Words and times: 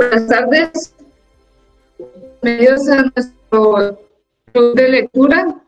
Buenas 0.00 0.26
tardes. 0.28 0.94
Bienvenidos 2.40 2.88
a 2.88 3.02
nuestro 3.14 4.00
club 4.50 4.74
de 4.74 4.88
lectura. 4.88 5.62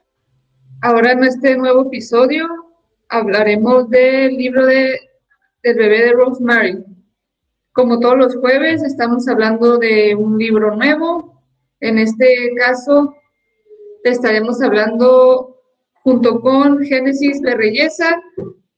Ahora 0.81 1.13
en 1.13 1.25
este 1.25 1.55
nuevo 1.59 1.83
episodio 1.83 2.49
hablaremos 3.11 3.91
del 3.91 4.39
libro 4.39 4.65
de, 4.65 4.99
del 5.63 5.77
bebé 5.77 6.07
de 6.07 6.13
Rosemary. 6.13 6.83
Como 7.73 8.01
todos 8.01 8.17
los 8.17 8.37
jueves, 8.37 8.83
estamos 8.83 9.29
hablando 9.29 9.77
de 9.77 10.15
un 10.15 10.39
libro 10.39 10.77
nuevo. 10.77 11.39
En 11.81 11.99
este 11.99 12.55
caso, 12.57 13.15
estaremos 14.03 14.63
hablando 14.63 15.61
junto 16.05 16.41
con 16.41 16.83
Génesis 16.83 17.43
de 17.43 17.55
Reyesa 17.55 18.23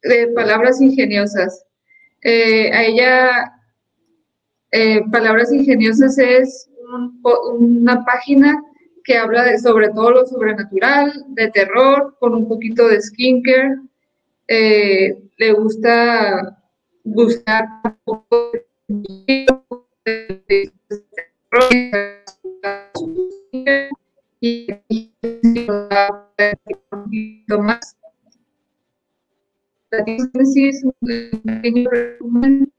de 0.02 0.32
Palabras 0.34 0.80
Ingeniosas. 0.80 1.64
Eh, 2.22 2.72
a 2.72 2.82
ella 2.82 3.53
eh, 4.74 5.02
Palabras 5.12 5.52
Ingeniosas 5.52 6.18
es 6.18 6.68
una 7.58 8.04
página 8.04 8.60
que 9.04 9.16
habla 9.16 9.44
de, 9.44 9.58
sobre 9.58 9.90
todo 9.90 10.10
lo 10.10 10.26
sobrenatural, 10.26 11.12
de 11.28 11.48
terror, 11.52 12.16
con 12.18 12.34
un 12.34 12.48
poquito 12.48 12.88
de 12.88 13.00
skincare. 13.00 13.76
Eh, 14.48 15.16
le 15.36 15.52
gusta 15.52 16.58
buscar 17.04 17.68
un 17.84 17.96
poco 18.04 18.50
de 18.50 19.46
y 24.40 24.66
un 27.48 27.62
más. 27.62 27.96
un 30.82 30.92
pequeño 31.44 31.90
resumen 31.90 32.74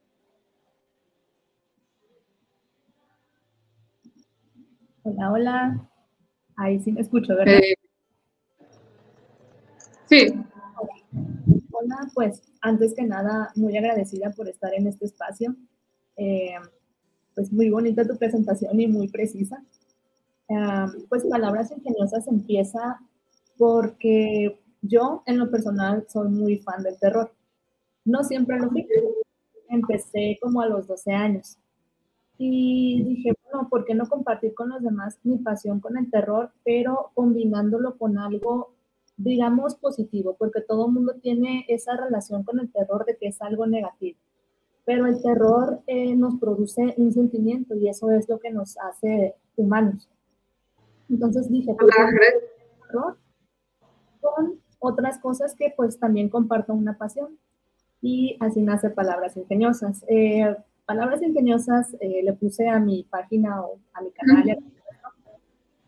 Hola, 5.07 5.31
hola. 5.31 5.89
Ahí 6.57 6.79
sí 6.79 6.91
me 6.91 7.01
escucho, 7.01 7.35
¿verdad? 7.35 7.59
Eh, 7.59 7.75
sí. 10.09 10.33
Hola. 11.71 12.09
pues 12.15 12.41
antes 12.61 12.95
que 12.95 13.03
nada, 13.03 13.51
muy 13.53 13.77
agradecida 13.77 14.31
por 14.31 14.49
estar 14.49 14.73
en 14.73 14.87
este 14.87 15.05
espacio. 15.05 15.55
Eh, 16.17 16.55
pues 17.35 17.53
muy 17.53 17.69
bonita 17.69 18.03
tu 18.03 18.17
presentación 18.17 18.79
y 18.81 18.87
muy 18.87 19.07
precisa. 19.07 19.63
pues 21.07 21.23
Palabras 21.25 21.71
Ingeniosas 21.71 22.27
empieza 22.27 22.99
porque 23.59 24.59
yo 24.81 25.21
en 25.27 25.37
lo 25.37 25.51
personal 25.51 26.07
soy 26.09 26.29
muy 26.29 26.57
fan 26.57 26.81
del 26.81 26.97
terror. 26.97 27.31
No 28.05 28.23
siempre 28.23 28.59
lo 28.59 28.71
fui. 28.71 28.87
Empecé 29.69 30.39
como 30.41 30.61
a 30.61 30.67
los 30.67 30.87
12 30.87 31.11
años. 31.11 31.59
Y 32.37 33.03
dije, 33.03 33.33
bueno, 33.43 33.69
¿por 33.69 33.85
qué 33.85 33.95
no 33.95 34.07
compartir 34.07 34.53
con 34.53 34.69
los 34.69 34.81
demás 34.81 35.17
mi 35.23 35.37
pasión 35.37 35.79
con 35.79 35.97
el 35.97 36.09
terror, 36.09 36.51
pero 36.63 37.11
combinándolo 37.13 37.97
con 37.97 38.17
algo, 38.17 38.73
digamos, 39.15 39.75
positivo? 39.75 40.35
Porque 40.37 40.61
todo 40.61 40.87
el 40.87 40.93
mundo 40.93 41.13
tiene 41.21 41.65
esa 41.69 41.95
relación 41.95 42.43
con 42.43 42.59
el 42.59 42.71
terror 42.71 43.05
de 43.05 43.15
que 43.17 43.27
es 43.27 43.41
algo 43.41 43.65
negativo. 43.65 44.17
Pero 44.83 45.07
el 45.07 45.21
terror 45.21 45.81
eh, 45.87 46.15
nos 46.15 46.35
produce 46.35 46.93
un 46.97 47.11
sentimiento 47.11 47.75
y 47.75 47.87
eso 47.87 48.11
es 48.11 48.27
lo 48.29 48.39
que 48.39 48.51
nos 48.51 48.77
hace 48.77 49.35
humanos. 49.55 50.09
Entonces 51.09 51.49
dije, 51.49 51.73
¿por 51.73 51.89
terror? 51.89 53.17
Con 54.21 54.59
otras 54.79 55.19
cosas 55.19 55.55
que 55.55 55.73
pues 55.75 55.97
también 55.99 56.29
comparto 56.29 56.73
una 56.73 56.97
pasión. 56.97 57.37
Y 58.01 58.37
así 58.39 58.61
nace 58.61 58.89
Palabras 58.89 59.37
Ingeniosas. 59.37 60.03
Eh, 60.07 60.55
palabras 60.85 61.21
ingeniosas 61.21 61.95
eh, 61.99 62.21
le 62.23 62.33
puse 62.33 62.67
a 62.69 62.79
mi 62.79 63.03
página 63.03 63.61
o 63.61 63.79
a 63.93 64.01
mi 64.01 64.11
canal, 64.11 64.59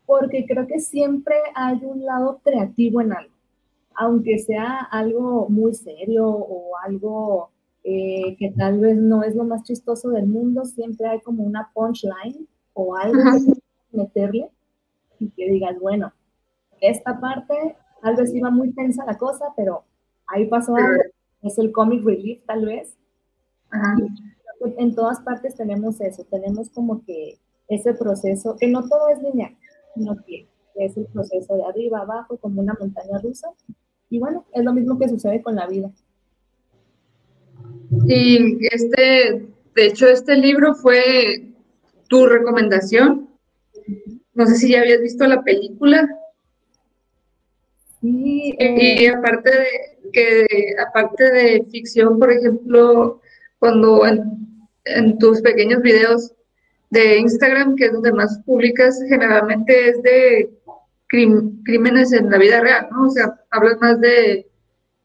porque 0.06 0.46
creo 0.46 0.66
que 0.66 0.80
siempre 0.80 1.36
hay 1.54 1.84
un 1.84 2.04
lado 2.04 2.40
creativo 2.42 3.00
en 3.00 3.12
algo, 3.12 3.34
aunque 3.94 4.38
sea 4.38 4.80
algo 4.90 5.48
muy 5.48 5.74
serio 5.74 6.26
o 6.28 6.72
algo 6.84 7.50
eh, 7.84 8.36
que 8.38 8.50
tal 8.50 8.80
vez 8.80 8.96
no 8.96 9.22
es 9.22 9.34
lo 9.34 9.44
más 9.44 9.62
chistoso 9.62 10.10
del 10.10 10.26
mundo, 10.26 10.64
siempre 10.64 11.06
hay 11.08 11.20
como 11.20 11.44
una 11.44 11.70
punchline 11.72 12.46
o 12.74 12.96
algo 12.96 13.18
que 13.90 13.96
meterle 13.96 14.50
y 15.18 15.30
que 15.30 15.50
digas, 15.50 15.78
bueno, 15.80 16.12
esta 16.80 17.20
parte 17.20 17.76
tal 18.02 18.16
vez 18.16 18.34
iba 18.34 18.50
muy 18.50 18.72
tensa 18.72 19.04
la 19.04 19.16
cosa, 19.16 19.46
pero 19.56 19.84
ahí 20.26 20.46
pasó 20.46 20.76
algo, 20.76 21.02
es 21.42 21.58
el 21.58 21.72
comic 21.72 22.04
relief 22.04 22.44
tal 22.46 22.64
vez. 22.66 22.96
En 24.60 24.94
todas 24.94 25.20
partes 25.20 25.54
tenemos 25.56 26.00
eso, 26.00 26.24
tenemos 26.24 26.70
como 26.70 27.04
que 27.04 27.38
ese 27.68 27.94
proceso, 27.94 28.56
que 28.58 28.66
no 28.66 28.88
todo 28.88 29.08
es 29.08 29.22
lineal, 29.22 29.56
sino 29.94 30.16
que 30.26 30.48
es 30.74 30.96
el 30.96 31.06
proceso 31.06 31.56
de 31.56 31.64
arriba, 31.64 32.00
abajo, 32.00 32.38
como 32.38 32.60
una 32.60 32.76
montaña 32.78 33.18
rusa. 33.22 33.48
Y 34.10 34.18
bueno, 34.18 34.46
es 34.52 34.64
lo 34.64 34.72
mismo 34.72 34.98
que 34.98 35.08
sucede 35.08 35.42
con 35.42 35.56
la 35.56 35.66
vida. 35.66 35.90
Y 38.06 38.66
este, 38.66 39.48
de 39.74 39.86
hecho, 39.86 40.06
este 40.06 40.36
libro 40.36 40.74
fue 40.74 41.52
tu 42.08 42.26
recomendación. 42.26 43.28
No 44.34 44.46
sé 44.46 44.54
si 44.56 44.70
ya 44.70 44.80
habías 44.80 45.00
visto 45.00 45.26
la 45.26 45.42
película. 45.42 46.08
Sí, 48.00 48.54
y 48.56 49.04
eh, 49.04 49.10
aparte 49.10 49.50
de 49.50 50.10
que 50.12 50.46
aparte 50.88 51.24
de 51.32 51.66
ficción, 51.70 52.18
por 52.18 52.30
ejemplo, 52.30 53.20
cuando 53.58 54.06
en 54.06 54.47
tus 55.18 55.40
pequeños 55.40 55.82
videos 55.82 56.34
de 56.90 57.18
Instagram, 57.18 57.76
que 57.76 57.86
es 57.86 57.92
donde 57.92 58.12
más 58.12 58.40
publicas, 58.44 59.00
generalmente 59.08 59.90
es 59.90 60.02
de 60.02 60.58
crímenes 61.08 62.12
en 62.12 62.30
la 62.30 62.38
vida 62.38 62.60
real, 62.60 62.88
¿no? 62.90 63.06
O 63.06 63.10
sea, 63.10 63.40
hablas 63.50 63.78
más 63.80 64.00
de, 64.00 64.46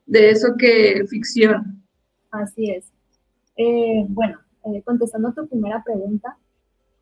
eso 0.08 0.56
que 0.58 1.06
ficción. 1.08 1.84
Así 2.32 2.72
es. 2.72 2.92
Eh, 3.58 4.06
bueno, 4.10 4.40
eh, 4.66 4.82
contestando 4.84 5.30
a 5.30 5.34
tu 5.34 5.48
primera 5.48 5.84
pregunta, 5.84 6.38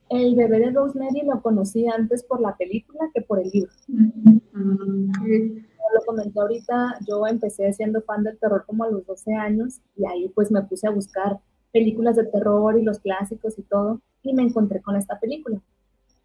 el 0.10 0.36
bebé 0.36 0.60
de 0.60 0.72
Rosemary 0.72 1.22
lo 1.26 1.42
conocí 1.42 1.88
antes 1.88 2.24
por 2.24 2.42
la 2.42 2.56
película 2.58 3.10
que 3.14 3.22
por 3.22 3.40
el 3.40 3.50
libro. 3.50 3.72
Como 3.88 5.90
lo 5.94 6.06
comenté 6.06 6.40
ahorita, 6.40 6.98
yo 7.08 7.26
empecé 7.28 7.72
siendo 7.74 8.02
fan 8.02 8.24
del 8.24 8.38
terror 8.38 8.66
como 8.68 8.84
a 8.84 8.90
los 8.90 9.06
12 9.06 9.34
años 9.34 9.80
y 9.96 10.06
ahí 10.06 10.30
pues 10.36 10.52
me 10.52 10.62
puse 10.64 10.88
a 10.88 10.92
buscar 10.92 11.40
películas 11.72 12.16
de 12.16 12.26
terror 12.26 12.78
y 12.78 12.84
los 12.84 13.00
clásicos 13.00 13.58
y 13.58 13.64
todo, 13.64 14.02
y 14.24 14.34
me 14.34 14.44
encontré 14.44 14.82
con 14.82 14.96
esta 14.96 15.20
película. 15.20 15.60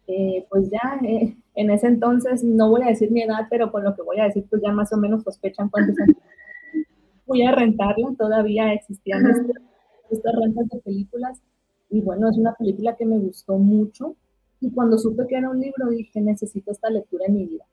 Eh, 0.07 0.45
pues 0.49 0.69
ya 0.69 0.99
eh, 1.05 1.35
en 1.55 1.69
ese 1.69 1.87
entonces, 1.87 2.43
no 2.43 2.69
voy 2.69 2.83
a 2.83 2.87
decir 2.87 3.11
mi 3.11 3.23
edad, 3.23 3.47
pero 3.49 3.71
con 3.71 3.83
lo 3.83 3.95
que 3.95 4.03
voy 4.03 4.19
a 4.19 4.25
decir, 4.25 4.45
pues 4.49 4.61
ya 4.61 4.71
más 4.71 4.93
o 4.93 4.97
menos 4.97 5.23
sospechan 5.23 5.69
cuántos 5.69 5.97
años. 5.99 6.17
Fui 7.25 7.45
a 7.45 7.51
rentarla, 7.51 8.13
todavía 8.17 8.73
existían 8.73 9.25
estas 10.09 10.33
rentas 10.41 10.69
de 10.69 10.79
películas, 10.79 11.41
y 11.89 12.01
bueno, 12.01 12.29
es 12.29 12.37
una 12.37 12.53
película 12.53 12.95
que 12.95 13.05
me 13.05 13.17
gustó 13.17 13.57
mucho, 13.57 14.15
y 14.61 14.71
cuando 14.71 14.97
supe 14.97 15.27
que 15.27 15.35
era 15.35 15.49
un 15.49 15.59
libro, 15.59 15.89
dije, 15.89 16.21
necesito 16.21 16.71
esta 16.71 16.89
lectura 16.89 17.25
en 17.27 17.33
mi 17.33 17.45
vida. 17.45 17.65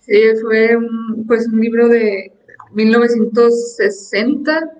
Sí, 0.00 0.20
fue 0.42 0.76
un, 0.76 1.24
pues 1.26 1.48
un 1.48 1.60
libro 1.60 1.88
de 1.88 2.32
1960 2.72 4.79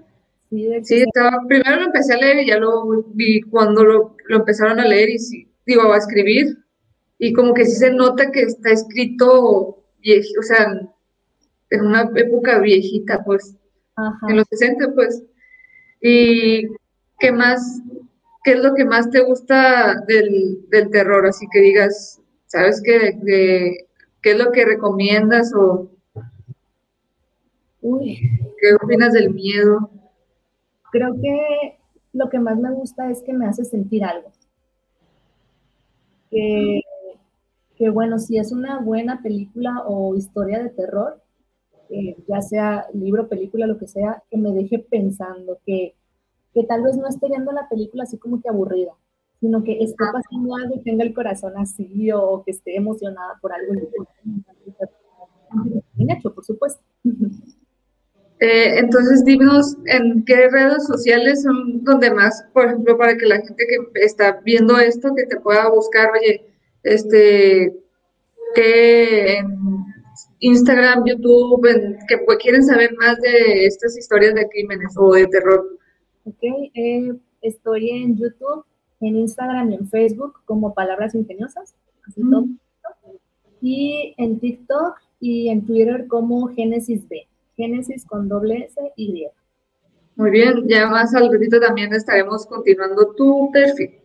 Sí, 0.50 1.02
estaba, 1.02 1.30
primero 1.46 1.76
lo 1.76 1.86
empecé 1.86 2.14
a 2.14 2.16
leer 2.16 2.40
y 2.40 2.48
ya 2.48 2.58
lo 2.58 3.04
vi 3.14 3.40
cuando 3.40 3.84
lo, 3.84 4.16
lo 4.26 4.36
empezaron 4.36 4.80
a 4.80 4.84
leer 4.84 5.10
y 5.10 5.18
sí, 5.18 5.48
digo, 5.64 5.92
a 5.92 5.98
escribir. 5.98 6.58
Y 7.18 7.32
como 7.32 7.54
que 7.54 7.64
sí 7.66 7.76
se 7.76 7.92
nota 7.92 8.32
que 8.32 8.42
está 8.42 8.70
escrito, 8.70 9.84
viejo, 10.00 10.28
o 10.40 10.42
sea, 10.42 10.72
en 11.70 11.86
una 11.86 12.10
época 12.16 12.58
viejita, 12.58 13.22
pues, 13.24 13.54
en 14.28 14.36
los 14.36 14.46
60, 14.50 14.92
pues. 14.94 15.22
¿Y 16.00 16.66
qué 17.20 17.30
más, 17.30 17.80
qué 18.42 18.52
es 18.52 18.60
lo 18.60 18.74
que 18.74 18.84
más 18.84 19.08
te 19.10 19.20
gusta 19.20 20.02
del, 20.08 20.66
del 20.68 20.90
terror? 20.90 21.26
Así 21.26 21.46
que 21.52 21.60
digas, 21.60 22.20
¿sabes 22.46 22.82
qué, 22.84 23.16
qué 24.22 24.30
es 24.32 24.38
lo 24.38 24.50
que 24.50 24.64
recomiendas 24.64 25.52
o 25.54 25.90
qué 27.80 28.74
opinas 28.82 29.12
del 29.12 29.32
miedo? 29.32 29.90
Creo 30.90 31.14
que 31.20 31.78
lo 32.12 32.28
que 32.28 32.38
más 32.38 32.58
me 32.58 32.72
gusta 32.72 33.10
es 33.10 33.22
que 33.22 33.32
me 33.32 33.46
hace 33.46 33.64
sentir 33.64 34.04
algo. 34.04 34.30
Que, 36.30 36.80
que 37.76 37.90
bueno, 37.90 38.18
si 38.18 38.38
es 38.38 38.52
una 38.52 38.80
buena 38.80 39.22
película 39.22 39.82
o 39.86 40.14
historia 40.14 40.62
de 40.62 40.70
terror, 40.70 41.20
eh, 41.88 42.16
ya 42.28 42.40
sea 42.40 42.86
libro, 42.94 43.28
película, 43.28 43.66
lo 43.66 43.78
que 43.78 43.88
sea, 43.88 44.22
que 44.30 44.36
me 44.36 44.52
deje 44.52 44.78
pensando, 44.78 45.58
que, 45.66 45.94
que 46.54 46.64
tal 46.64 46.82
vez 46.82 46.96
no 46.96 47.08
esté 47.08 47.28
viendo 47.28 47.52
la 47.52 47.68
película 47.68 48.04
así 48.04 48.16
como 48.16 48.40
que 48.40 48.48
aburrida, 48.48 48.92
sino 49.40 49.64
que 49.64 49.82
esté 49.82 50.04
pasando 50.12 50.54
algo 50.54 50.76
y 50.76 50.82
tenga 50.82 51.04
el 51.04 51.14
corazón 51.14 51.54
así 51.56 52.10
o 52.12 52.42
que 52.44 52.52
esté 52.52 52.76
emocionada 52.76 53.38
por 53.40 53.52
algo. 53.52 53.72
Bien 55.94 56.10
hecho, 56.10 56.32
por 56.32 56.44
supuesto. 56.44 56.82
Eh, 58.40 58.78
entonces, 58.78 59.22
dinos 59.24 59.76
en 59.84 60.24
qué 60.24 60.48
redes 60.48 60.86
sociales 60.86 61.42
son 61.42 61.84
donde 61.84 62.10
más, 62.10 62.42
por 62.54 62.66
ejemplo, 62.66 62.96
para 62.96 63.16
que 63.16 63.26
la 63.26 63.36
gente 63.36 63.66
que 63.68 64.00
está 64.00 64.40
viendo 64.42 64.78
esto, 64.78 65.14
que 65.14 65.26
te 65.26 65.38
pueda 65.40 65.68
buscar, 65.68 66.10
oye, 66.10 66.46
este, 66.82 67.76
que 68.54 69.36
en 69.36 69.84
Instagram, 70.40 71.04
YouTube, 71.04 71.68
que 72.08 72.16
pues, 72.24 72.38
quieren 72.38 72.64
saber 72.64 72.94
más 72.98 73.20
de 73.20 73.66
estas 73.66 73.98
historias 73.98 74.34
de 74.34 74.48
crímenes 74.48 74.94
o 74.96 75.12
de 75.12 75.26
terror. 75.26 75.78
Ok, 76.24 76.42
eh, 76.74 77.12
estoy 77.42 77.90
en 77.90 78.16
YouTube, 78.16 78.64
en 79.00 79.16
Instagram 79.16 79.70
y 79.70 79.74
en 79.74 79.88
Facebook 79.88 80.40
como 80.46 80.72
Palabras 80.72 81.14
Ingeniosas, 81.14 81.74
así 82.08 82.22
todo. 82.22 82.46
Y 83.60 84.14
en 84.16 84.40
TikTok 84.40 84.94
y 85.20 85.50
en 85.50 85.66
Twitter 85.66 86.06
como 86.08 86.48
Génesis 86.48 87.06
B. 87.06 87.26
Génesis 87.60 88.06
con 88.06 88.28
doble 88.28 88.64
S 88.64 88.80
y 88.96 89.24
Y. 89.24 89.28
Muy 90.16 90.30
bien, 90.30 90.66
ya 90.66 90.86
más 90.86 91.14
al 91.14 91.30
ratito 91.32 91.60
también 91.60 91.92
estaremos 91.92 92.46
continuando 92.46 93.14
tu 93.14 93.50
perfil. 93.52 94.00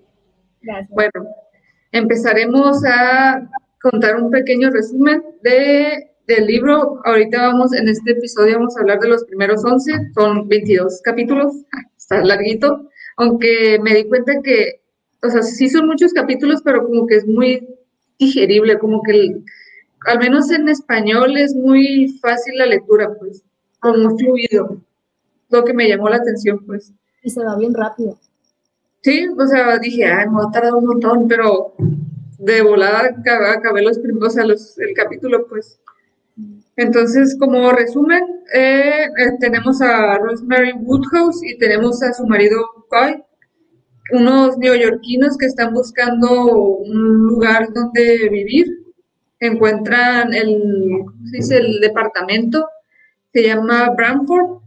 Gracias. 0.61 0.89
Bueno, 0.89 1.29
empezaremos 1.91 2.83
a 2.85 3.49
contar 3.81 4.15
un 4.15 4.29
pequeño 4.31 4.69
resumen 4.71 5.23
de, 5.41 6.11
del 6.27 6.47
libro. 6.47 7.01
Ahorita 7.05 7.47
vamos, 7.47 7.73
en 7.73 7.87
este 7.87 8.11
episodio 8.11 8.57
vamos 8.57 8.75
a 8.75 8.81
hablar 8.81 8.99
de 8.99 9.09
los 9.09 9.25
primeros 9.25 9.63
11, 9.63 10.11
son 10.13 10.47
22 10.47 11.01
capítulos, 11.03 11.53
está 11.97 12.23
larguito, 12.23 12.89
aunque 13.17 13.79
me 13.81 13.93
di 13.95 14.05
cuenta 14.05 14.41
que, 14.43 14.81
o 15.21 15.29
sea, 15.29 15.41
sí 15.41 15.69
son 15.69 15.87
muchos 15.87 16.13
capítulos, 16.13 16.61
pero 16.63 16.85
como 16.85 17.07
que 17.07 17.15
es 17.15 17.27
muy 17.27 17.67
digerible, 18.19 18.79
como 18.79 19.01
que 19.01 19.41
al 20.05 20.19
menos 20.19 20.51
en 20.51 20.69
español 20.69 21.37
es 21.37 21.55
muy 21.55 22.17
fácil 22.21 22.57
la 22.57 22.67
lectura, 22.67 23.13
pues, 23.19 23.43
como 23.79 24.17
fluido, 24.17 24.81
lo 25.49 25.63
que 25.63 25.73
me 25.73 25.87
llamó 25.87 26.09
la 26.09 26.17
atención, 26.17 26.63
pues. 26.65 26.93
Y 27.23 27.29
se 27.29 27.43
va 27.43 27.57
bien 27.57 27.73
rápido. 27.73 28.17
Sí, 29.01 29.27
o 29.27 29.47
sea, 29.47 29.77
dije, 29.79 30.05
ay, 30.05 30.27
me 30.29 30.37
va 30.37 30.47
a 30.47 30.51
tardar 30.51 30.75
un 30.75 30.85
montón, 30.85 31.27
pero 31.27 31.73
de 32.39 32.61
volada 32.61 33.15
acabé 33.53 33.81
los 33.81 33.99
primeros, 33.99 34.33
o 34.33 34.35
sea, 34.35 34.45
los, 34.45 34.77
el 34.79 34.93
capítulo, 34.95 35.47
pues. 35.47 35.79
Entonces, 36.77 37.37
como 37.39 37.71
resumen, 37.71 38.23
eh, 38.53 39.05
eh, 39.05 39.31
tenemos 39.39 39.81
a 39.81 40.17
Rosemary 40.17 40.73
Woodhouse 40.73 41.41
y 41.43 41.57
tenemos 41.57 42.03
a 42.03 42.13
su 42.13 42.27
marido 42.27 42.65
Guy, 42.91 43.23
unos 44.11 44.57
neoyorquinos 44.57 45.37
que 45.37 45.45
están 45.45 45.73
buscando 45.73 46.45
un 46.47 47.27
lugar 47.27 47.71
donde 47.73 48.29
vivir 48.29 48.84
encuentran 49.39 50.33
el, 50.33 51.03
dice? 51.31 51.57
el 51.57 51.79
departamento, 51.79 52.67
se 53.33 53.43
llama 53.43 53.89
Bramford. 53.91 54.61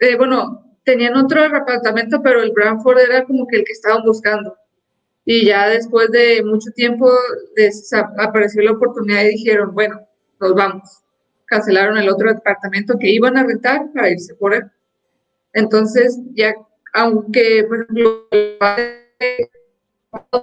Eh, 0.00 0.16
bueno, 0.16 0.76
tenían 0.84 1.16
otro 1.16 1.42
departamento, 1.42 2.22
pero 2.22 2.42
el 2.42 2.52
Bramford 2.52 2.98
era 2.98 3.24
como 3.24 3.46
que 3.46 3.58
el 3.58 3.64
que 3.64 3.72
estaban 3.72 4.02
buscando. 4.02 4.56
Y 5.24 5.46
ya 5.46 5.68
después 5.68 6.10
de 6.10 6.42
mucho 6.44 6.70
tiempo 6.74 7.08
apareció 8.18 8.62
la 8.62 8.72
oportunidad 8.72 9.22
y 9.24 9.36
dijeron, 9.36 9.74
bueno, 9.74 10.00
nos 10.40 10.54
vamos. 10.54 11.02
Cancelaron 11.44 11.98
el 11.98 12.08
otro 12.08 12.32
departamento 12.32 12.98
que 12.98 13.10
iban 13.10 13.36
a 13.36 13.44
rentar 13.44 13.92
para 13.92 14.10
irse 14.10 14.34
por 14.34 14.54
él. 14.54 14.64
Entonces, 15.52 16.18
ya, 16.32 16.54
aunque, 16.94 17.64
por 17.68 17.82
ejemplo, 17.82 18.28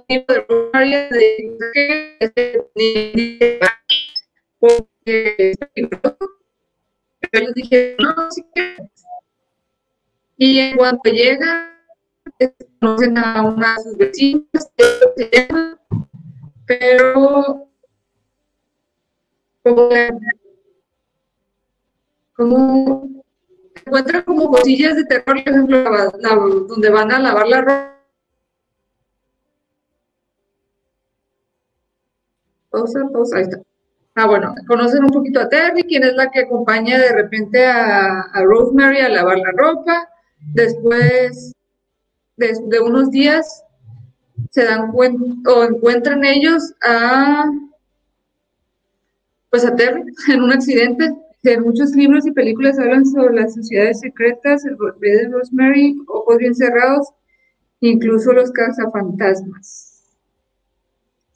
tipo 0.06 0.32
de 0.32 0.46
área 0.72 1.08
de 1.08 1.50
porque 4.58 5.54
ellos 7.32 7.54
dijeron, 7.54 7.96
no, 7.98 8.30
sí 8.30 8.44
que 8.54 8.76
y 10.40 10.60
en 10.60 10.76
cuanto 10.76 11.10
llegan, 11.10 11.70
conocen 12.80 13.18
a 13.18 13.42
una 13.42 13.74
de 13.74 13.82
sus 13.82 13.96
vecinas, 13.96 14.70
pero 16.64 17.68
como, 19.64 19.88
como 22.36 23.24
encuentran 23.84 24.22
como 24.22 24.50
cosillas 24.50 24.94
de 24.94 25.04
terror, 25.06 25.24
por 25.24 25.38
ejemplo, 25.38 25.82
la, 25.82 26.34
donde 26.68 26.90
van 26.90 27.10
a 27.10 27.18
lavar 27.18 27.48
la 27.48 27.60
ropa 27.62 27.97
Ah, 34.20 34.26
bueno, 34.26 34.52
conocen 34.66 35.04
un 35.04 35.10
poquito 35.10 35.38
a 35.38 35.48
Terry, 35.48 35.84
quien 35.84 36.02
es 36.02 36.14
la 36.14 36.28
que 36.30 36.40
acompaña 36.40 36.98
de 36.98 37.12
repente 37.12 37.64
a, 37.64 38.24
Rosemary 38.42 38.98
a 38.98 39.08
lavar 39.08 39.38
la 39.38 39.52
ropa. 39.52 40.08
Después 40.54 41.52
de, 42.36 42.80
unos 42.80 43.10
días 43.10 43.62
se 44.50 44.64
dan 44.64 44.90
cuenta 44.90 45.52
o 45.52 45.62
encuentran 45.62 46.24
ellos 46.24 46.74
a 46.82 47.48
pues 49.50 49.64
a 49.64 49.76
Terry 49.76 50.02
en 50.32 50.42
un 50.42 50.52
accidente. 50.52 51.14
En 51.44 51.62
muchos 51.62 51.92
libros 51.92 52.26
y 52.26 52.32
películas 52.32 52.76
hablan 52.80 53.06
sobre 53.06 53.34
las 53.34 53.54
sociedades 53.54 54.00
secretas, 54.00 54.64
el 54.64 54.76
bebé 54.76 55.16
de 55.16 55.28
Rosemary, 55.28 55.96
ojos 56.08 56.38
bien 56.38 56.56
cerrados, 56.56 57.08
incluso 57.80 58.32
los 58.32 58.50
cazafantasmas. 58.50 59.87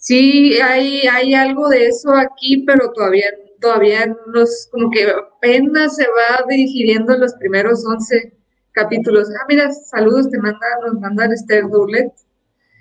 Sí, 0.02 0.58
hay, 0.60 1.02
hay 1.02 1.32
algo 1.32 1.68
de 1.68 1.86
eso 1.86 2.12
aquí, 2.12 2.64
pero 2.66 2.90
todavía, 2.90 3.26
todavía 3.60 4.16
nos, 4.34 4.68
como 4.72 4.90
que 4.90 5.06
apenas 5.08 5.94
se 5.94 6.04
va 6.08 6.44
digiriendo 6.48 7.16
los 7.16 7.32
primeros 7.34 7.86
11 7.86 8.32
capítulos. 8.72 9.28
Ah, 9.30 9.46
mira, 9.48 9.70
saludos, 9.70 10.28
te 10.28 10.38
manda, 10.38 10.58
nos 10.84 10.98
mandan 10.98 11.30
Esther 11.30 11.68
Doulet. 11.68 12.12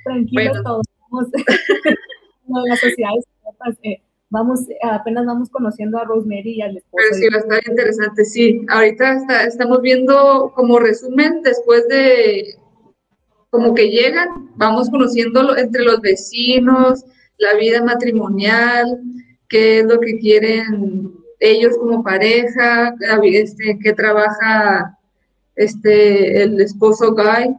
Tranquilos 0.04 0.64
todos, 0.64 0.84
vamos, 1.12 1.30
no, 2.48 2.66
las 2.66 2.80
sociedades, 2.80 3.24
eh, 3.84 4.02
vamos, 4.32 4.62
apenas 4.82 5.24
vamos 5.28 5.52
conociendo 5.52 6.00
a 6.00 6.06
Rosemary 6.06 6.56
y 6.56 6.62
al 6.64 6.78
esposo. 6.78 7.06
Pero 7.08 7.14
sí, 7.14 7.30
va 7.30 7.38
a 7.38 7.40
estar 7.42 7.72
interesante, 7.72 8.26
sí. 8.26 8.66
Ahorita 8.68 9.18
está, 9.18 9.44
estamos 9.44 9.80
viendo 9.84 10.52
como 10.56 10.80
resumen 10.80 11.44
después 11.44 11.88
de 11.88 12.56
como 13.52 13.76
que 13.76 13.90
llegan, 13.90 14.50
vamos 14.56 14.90
conociendo 14.90 15.56
entre 15.58 15.84
los 15.84 16.02
vecinos, 16.02 17.04
la 17.38 17.54
vida 17.56 17.84
matrimonial, 17.84 19.02
qué 19.50 19.80
es 19.80 19.86
lo 19.86 20.00
que 20.00 20.18
quieren 20.20 21.14
ellos 21.40 21.78
como 21.78 22.04
pareja, 22.04 22.96
este, 23.24 23.78
qué 23.84 23.94
trabaja 23.94 24.98
este, 25.56 26.44
el 26.44 26.62
esposo 26.62 27.14
Guy. 27.14 27.58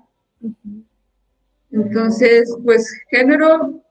Entonces, 1.70 2.56
pues 2.64 2.90
género 3.10 3.82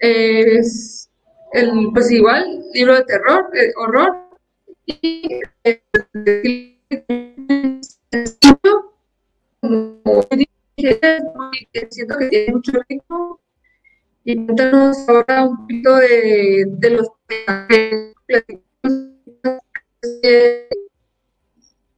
es 0.00 1.08
el, 1.52 1.90
pues 1.92 2.10
igual, 2.10 2.62
libro 2.74 2.96
de 2.96 3.04
terror, 3.04 3.50
de 3.52 3.72
horror, 3.76 4.16
y 4.86 5.40
como 9.60 10.22
siento 10.76 12.18
que 12.18 12.28
tiene 12.28 12.52
mucho 12.52 12.72
ritmo. 12.88 13.40
Y 14.24 14.34
cuéntanos 14.34 15.08
ahora 15.08 15.44
un 15.44 15.56
poquito 15.58 15.96
de, 15.96 16.64
de 16.66 16.90
los 16.90 17.08
que 17.28 18.12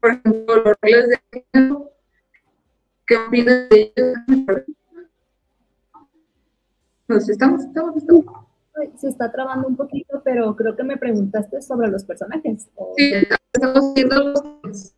por 0.01 0.11
ejemplo, 0.11 0.57
los 0.57 0.77
roles 0.81 1.09
de 1.09 1.45
género, 1.53 1.93
¿qué 3.07 3.17
opinas 3.17 3.69
de 3.69 3.93
ellos? 3.97 4.19
Nos 7.09 7.29
estamos, 7.29 7.65
estamos, 7.65 7.97
estamos. 7.97 8.25
Se 8.97 9.09
está 9.09 9.33
trabando 9.33 9.67
un 9.67 9.77
poquito, 9.77 10.23
pero 10.25 10.55
creo 10.55 10.77
que 10.77 10.85
me 10.85 10.97
preguntaste 10.97 11.61
sobre 11.63 11.89
los 11.89 12.05
personajes. 12.05 12.69
Sí, 12.97 13.13
estamos 13.53 13.95
viendo 13.95 14.33
los 14.63 14.95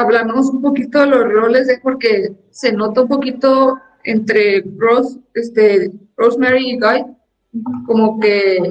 hablamos 0.00 0.50
un 0.50 0.62
poquito 0.62 1.00
de 1.00 1.06
los 1.06 1.32
roles 1.32 1.66
de 1.66 1.78
porque 1.78 2.34
se 2.50 2.72
nota 2.72 3.02
un 3.02 3.08
poquito 3.08 3.78
entre 4.04 4.62
Rose, 4.76 5.18
este, 5.34 5.92
Rosemary 6.16 6.70
y 6.70 6.78
Guy, 6.78 7.04
como 7.86 8.18
que 8.20 8.70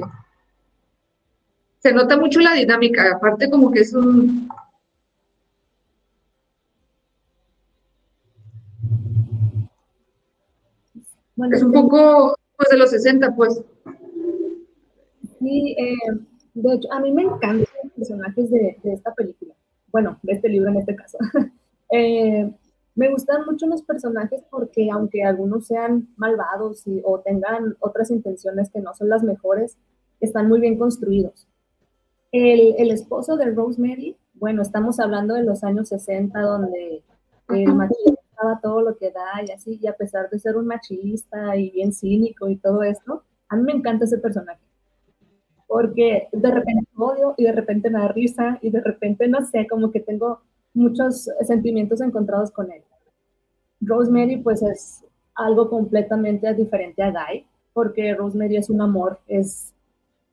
se 1.78 1.92
nota 1.92 2.16
mucho 2.16 2.40
la 2.40 2.54
dinámica, 2.54 3.12
aparte 3.12 3.50
como 3.50 3.70
que 3.70 3.80
es 3.80 3.94
un 3.94 4.48
es 11.52 11.62
un 11.62 11.72
poco 11.72 12.36
pues, 12.56 12.68
de 12.70 12.78
los 12.78 12.90
60, 12.90 13.36
pues. 13.36 13.62
Sí, 15.38 15.76
eh, 15.78 15.94
de 16.54 16.74
hecho, 16.74 16.92
a 16.92 16.98
mí 16.98 17.12
me 17.12 17.22
encantan 17.22 17.60
los 17.84 17.92
personajes 17.92 18.50
de, 18.50 18.76
de 18.82 18.92
esta 18.92 19.14
película 19.14 19.47
bueno, 19.90 20.18
de 20.22 20.32
este 20.32 20.48
libro 20.48 20.70
en 20.70 20.78
este 20.78 20.96
caso. 20.96 21.18
Eh, 21.90 22.52
me 22.96 23.10
gustan 23.10 23.46
mucho 23.46 23.66
los 23.66 23.80
personajes 23.80 24.44
porque 24.50 24.90
aunque 24.92 25.24
algunos 25.24 25.66
sean 25.66 26.06
malvados 26.18 26.86
y, 26.86 27.00
o 27.02 27.20
tengan 27.20 27.76
otras 27.80 28.10
intenciones 28.10 28.68
que 28.68 28.82
no 28.82 28.94
son 28.94 29.08
las 29.08 29.22
mejores, 29.22 29.78
están 30.20 30.48
muy 30.48 30.60
bien 30.60 30.78
construidos. 30.78 31.48
El, 32.30 32.74
el 32.76 32.90
esposo 32.90 33.38
de 33.38 33.52
Rosemary, 33.52 34.18
bueno, 34.34 34.60
estamos 34.60 35.00
hablando 35.00 35.32
de 35.32 35.44
los 35.44 35.64
años 35.64 35.88
60 35.88 36.38
donde 36.38 37.02
el 37.48 37.74
machismo 37.74 38.18
estaba 38.28 38.60
todo 38.60 38.82
lo 38.82 38.98
que 38.98 39.10
da 39.10 39.42
y 39.46 39.50
así, 39.50 39.78
y 39.80 39.86
a 39.86 39.96
pesar 39.96 40.28
de 40.28 40.38
ser 40.38 40.58
un 40.58 40.66
machista 40.66 41.56
y 41.56 41.70
bien 41.70 41.94
cínico 41.94 42.50
y 42.50 42.56
todo 42.56 42.82
esto, 42.82 43.22
a 43.48 43.56
mí 43.56 43.62
me 43.62 43.72
encanta 43.72 44.04
ese 44.04 44.18
personaje 44.18 44.67
porque 45.68 46.28
de 46.32 46.50
repente 46.50 46.88
odio 46.96 47.34
y 47.36 47.44
de 47.44 47.52
repente 47.52 47.90
me 47.90 48.00
da 48.00 48.08
risa 48.08 48.58
y 48.62 48.70
de 48.70 48.80
repente, 48.80 49.28
no 49.28 49.44
sé, 49.44 49.68
como 49.68 49.92
que 49.92 50.00
tengo 50.00 50.40
muchos 50.72 51.28
sentimientos 51.46 52.00
encontrados 52.00 52.50
con 52.50 52.72
él. 52.72 52.82
Rosemary 53.80 54.38
pues 54.38 54.62
es 54.62 55.04
algo 55.34 55.68
completamente 55.68 56.52
diferente 56.54 57.02
a 57.02 57.10
Guy, 57.10 57.44
porque 57.74 58.14
Rosemary 58.14 58.56
es 58.56 58.70
un 58.70 58.80
amor, 58.80 59.20
es, 59.28 59.72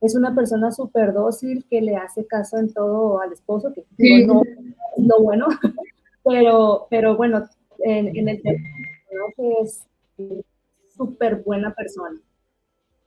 es 0.01 0.15
una 0.15 0.33
persona 0.33 0.71
súper 0.71 1.13
dócil 1.13 1.65
que 1.69 1.81
le 1.81 1.97
hace 1.97 2.25
caso 2.25 2.57
en 2.57 2.73
todo 2.73 3.19
al 3.19 3.33
esposo, 3.33 3.73
que 3.73 3.83
no 4.25 4.41
es 4.41 5.05
lo 5.05 5.21
bueno, 5.21 5.47
pero, 6.23 6.87
pero 6.89 7.17
bueno, 7.17 7.47
en, 7.79 8.15
en 8.15 8.29
el 8.29 8.41
tema, 8.41 8.59
que 9.35 9.53
es 9.61 9.85
súper 10.95 11.43
buena 11.43 11.73
persona. 11.73 12.19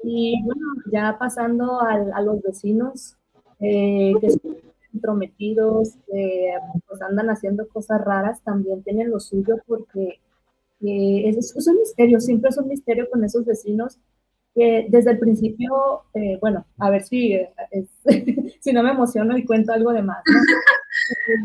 Y 0.03 0.43
bueno, 0.45 0.67
ya 0.93 1.17
pasando 1.19 1.81
a 1.81 2.21
los 2.23 2.41
vecinos 2.43 3.19
eh, 3.61 4.13
que 4.21 4.31
son 4.31 4.57
entrometidos, 4.95 5.95
que 6.07 6.53
pues 6.87 7.03
andan 7.03 7.29
haciendo 7.31 7.69
cosas 7.69 8.01
raras, 8.01 8.43
también 8.43 8.83
tienen 8.83 9.11
lo 9.11 9.21
suyo 9.21 9.57
porque 9.67 10.21
eh, 10.81 11.29
es, 11.29 11.57
es, 11.57 11.67
un 11.67 11.79
misterio, 11.79 12.21
siempre 12.21 12.51
es 12.51 12.59
un 12.59 12.69
misterio 12.69 13.11
con 13.11 13.25
esos 13.25 13.45
vecinos 13.45 13.99
que 14.55 14.87
desde 14.89 15.11
el 15.11 15.19
principio, 15.19 16.05
eh, 16.15 16.39
bueno, 16.41 16.65
a 16.79 16.91
ver 16.91 17.03
si, 17.03 17.37
si 18.61 18.73
no 18.73 18.83
me 18.83 18.91
emociono 18.91 19.37
y 19.37 19.45
cuento 19.45 19.73
algo 19.73 19.93
de 19.93 20.03
más. 20.03 20.23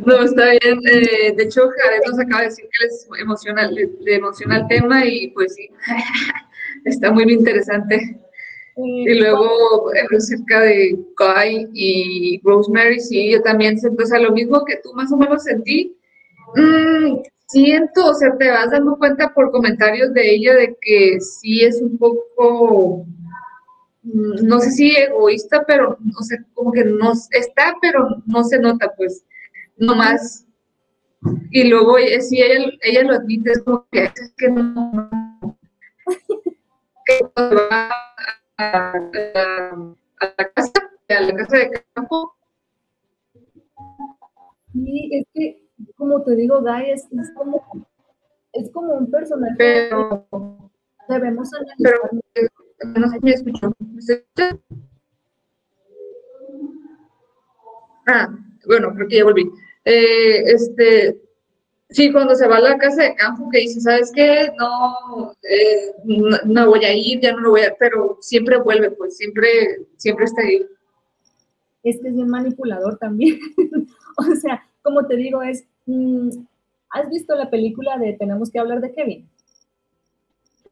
No, 0.05 0.19
está 0.23 0.51
bien. 0.51 0.79
de 0.81 1.43
hecho, 1.43 1.69
Jared 1.69 2.01
nos 2.07 2.19
acaba 2.19 2.41
de 2.41 2.49
decir 2.49 2.65
que 2.65 2.85
les 2.85 3.07
emociona, 3.19 3.69
le 3.69 4.15
emociona 4.15 4.57
el 4.57 4.67
tema 4.67 5.05
y 5.05 5.29
pues 5.29 5.55
sí, 5.55 5.67
está 6.85 7.11
muy 7.11 7.23
interesante. 7.23 8.19
Y 8.75 9.19
luego 9.19 9.91
cerca 10.19 10.61
de 10.61 10.97
Guy 11.17 11.69
y 11.73 12.41
Rosemary, 12.43 12.99
sí, 12.99 13.31
yo 13.31 13.41
también 13.41 13.77
siento, 13.77 14.03
o 14.03 14.05
sea, 14.05 14.19
lo 14.19 14.31
mismo 14.31 14.65
que 14.65 14.77
tú 14.77 14.93
más 14.93 15.11
o 15.11 15.17
menos 15.17 15.43
sentí. 15.43 15.95
Mm, 16.55 17.19
siento, 17.47 18.05
o 18.05 18.13
sea, 18.15 18.35
te 18.37 18.49
vas 18.49 18.71
dando 18.71 18.97
cuenta 18.97 19.33
por 19.33 19.51
comentarios 19.51 20.13
de 20.13 20.35
ella 20.35 20.55
de 20.55 20.75
que 20.81 21.19
sí 21.19 21.63
es 21.63 21.81
un 21.81 21.97
poco, 21.97 23.05
mm, 24.03 24.45
no 24.47 24.59
sé 24.59 24.71
si 24.71 24.95
egoísta, 24.95 25.63
pero, 25.67 25.97
o 26.19 26.23
sea, 26.23 26.39
como 26.53 26.71
que 26.71 26.83
no 26.83 27.13
está, 27.31 27.75
pero 27.81 28.07
no 28.25 28.43
se 28.43 28.59
nota, 28.59 28.91
pues, 28.97 29.23
nomás. 29.77 30.47
Y 31.51 31.65
luego, 31.69 31.97
eh, 31.99 32.21
sí, 32.21 32.41
ella, 32.41 32.71
ella 32.81 33.03
lo 33.03 33.13
admite, 33.13 33.51
es 33.51 33.61
como 33.63 33.85
que 33.91 34.03
es 34.03 34.33
que 34.37 34.49
no. 34.49 35.11
Que 37.05 37.19
va 37.37 37.89
a, 38.57 38.93
la 40.37 40.51
casa, 40.53 40.71
a 41.09 41.21
la 41.21 41.35
casa 41.35 41.57
de 41.57 41.83
campo. 41.93 42.35
Sí, 44.73 45.09
es 45.13 45.25
que, 45.33 45.69
como 45.95 46.23
te 46.23 46.35
digo, 46.35 46.61
Guy 46.61 46.91
es, 46.91 47.07
como, 47.35 47.87
es 48.53 48.71
como 48.71 48.93
un 48.93 49.11
personaje 49.11 49.55
pero, 49.57 50.27
debemos 51.09 51.53
analizar. 51.53 51.93
Pero, 52.33 52.49
no 52.95 53.07
sé 53.09 53.19
si 53.19 53.25
me 53.25 53.31
escuchó. 53.31 53.73
Ah, 58.07 58.27
bueno, 58.65 58.93
creo 58.95 59.07
que 59.07 59.17
ya 59.17 59.23
volví. 59.23 59.49
Eh, 59.85 60.43
este, 60.45 61.21
Sí, 61.93 62.11
cuando 62.11 62.33
se 62.33 62.47
va 62.47 62.57
a 62.57 62.61
la 62.61 62.77
casa 62.79 63.03
de 63.03 63.13
campo, 63.13 63.47
que 63.51 63.59
dice, 63.59 63.79
¿sabes 63.79 64.11
qué? 64.15 64.51
No, 64.57 65.31
eh, 65.43 65.93
no, 66.45 66.67
voy 66.67 66.83
a 66.83 66.91
ir, 66.91 67.19
ya 67.19 67.33
no 67.33 67.41
lo 67.41 67.51
voy 67.51 67.61
a, 67.61 67.75
pero 67.77 68.17
siempre 68.19 68.57
vuelve, 68.57 68.89
pues 68.89 69.15
siempre, 69.15 69.47
siempre 69.97 70.25
está 70.25 70.41
ahí. 70.41 70.65
Es 71.83 71.99
que 72.01 72.07
es 72.07 72.15
bien 72.15 72.29
manipulador 72.29 72.97
también. 72.97 73.37
o 74.17 74.35
sea, 74.41 74.67
como 74.81 75.05
te 75.05 75.15
digo, 75.17 75.43
es, 75.43 75.65
mm, 75.85 76.29
¿has 76.89 77.09
visto 77.11 77.35
la 77.35 77.51
película 77.51 77.95
de 77.99 78.13
Tenemos 78.13 78.49
que 78.49 78.57
hablar 78.57 78.81
de 78.81 78.91
Kevin? 78.91 79.29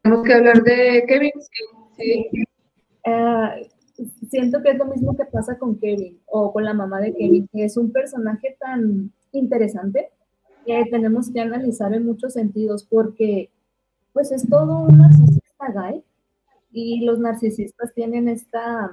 Tenemos 0.02 0.26
que 0.26 0.34
hablar 0.34 0.60
de 0.64 1.04
Kevin, 1.06 1.32
sí. 1.96 2.30
Eh, 3.04 3.70
siento 4.28 4.60
que 4.60 4.70
es 4.70 4.78
lo 4.78 4.86
mismo 4.86 5.16
que 5.16 5.24
pasa 5.26 5.56
con 5.56 5.78
Kevin 5.78 6.18
o 6.26 6.52
con 6.52 6.64
la 6.64 6.74
mamá 6.74 7.00
de 7.00 7.14
Kevin, 7.14 7.48
que 7.52 7.64
es 7.64 7.76
un 7.76 7.92
personaje 7.92 8.56
tan 8.58 9.12
interesante 9.30 10.10
que 10.64 10.84
tenemos 10.90 11.30
que 11.30 11.40
analizar 11.40 11.92
en 11.94 12.06
muchos 12.06 12.34
sentidos 12.34 12.84
porque 12.84 13.50
pues 14.12 14.32
es 14.32 14.48
todo 14.48 14.80
un 14.80 14.98
narcisista 14.98 15.72
gay 15.74 16.04
y 16.70 17.04
los 17.04 17.18
narcisistas 17.18 17.92
tienen 17.94 18.28
esta, 18.28 18.90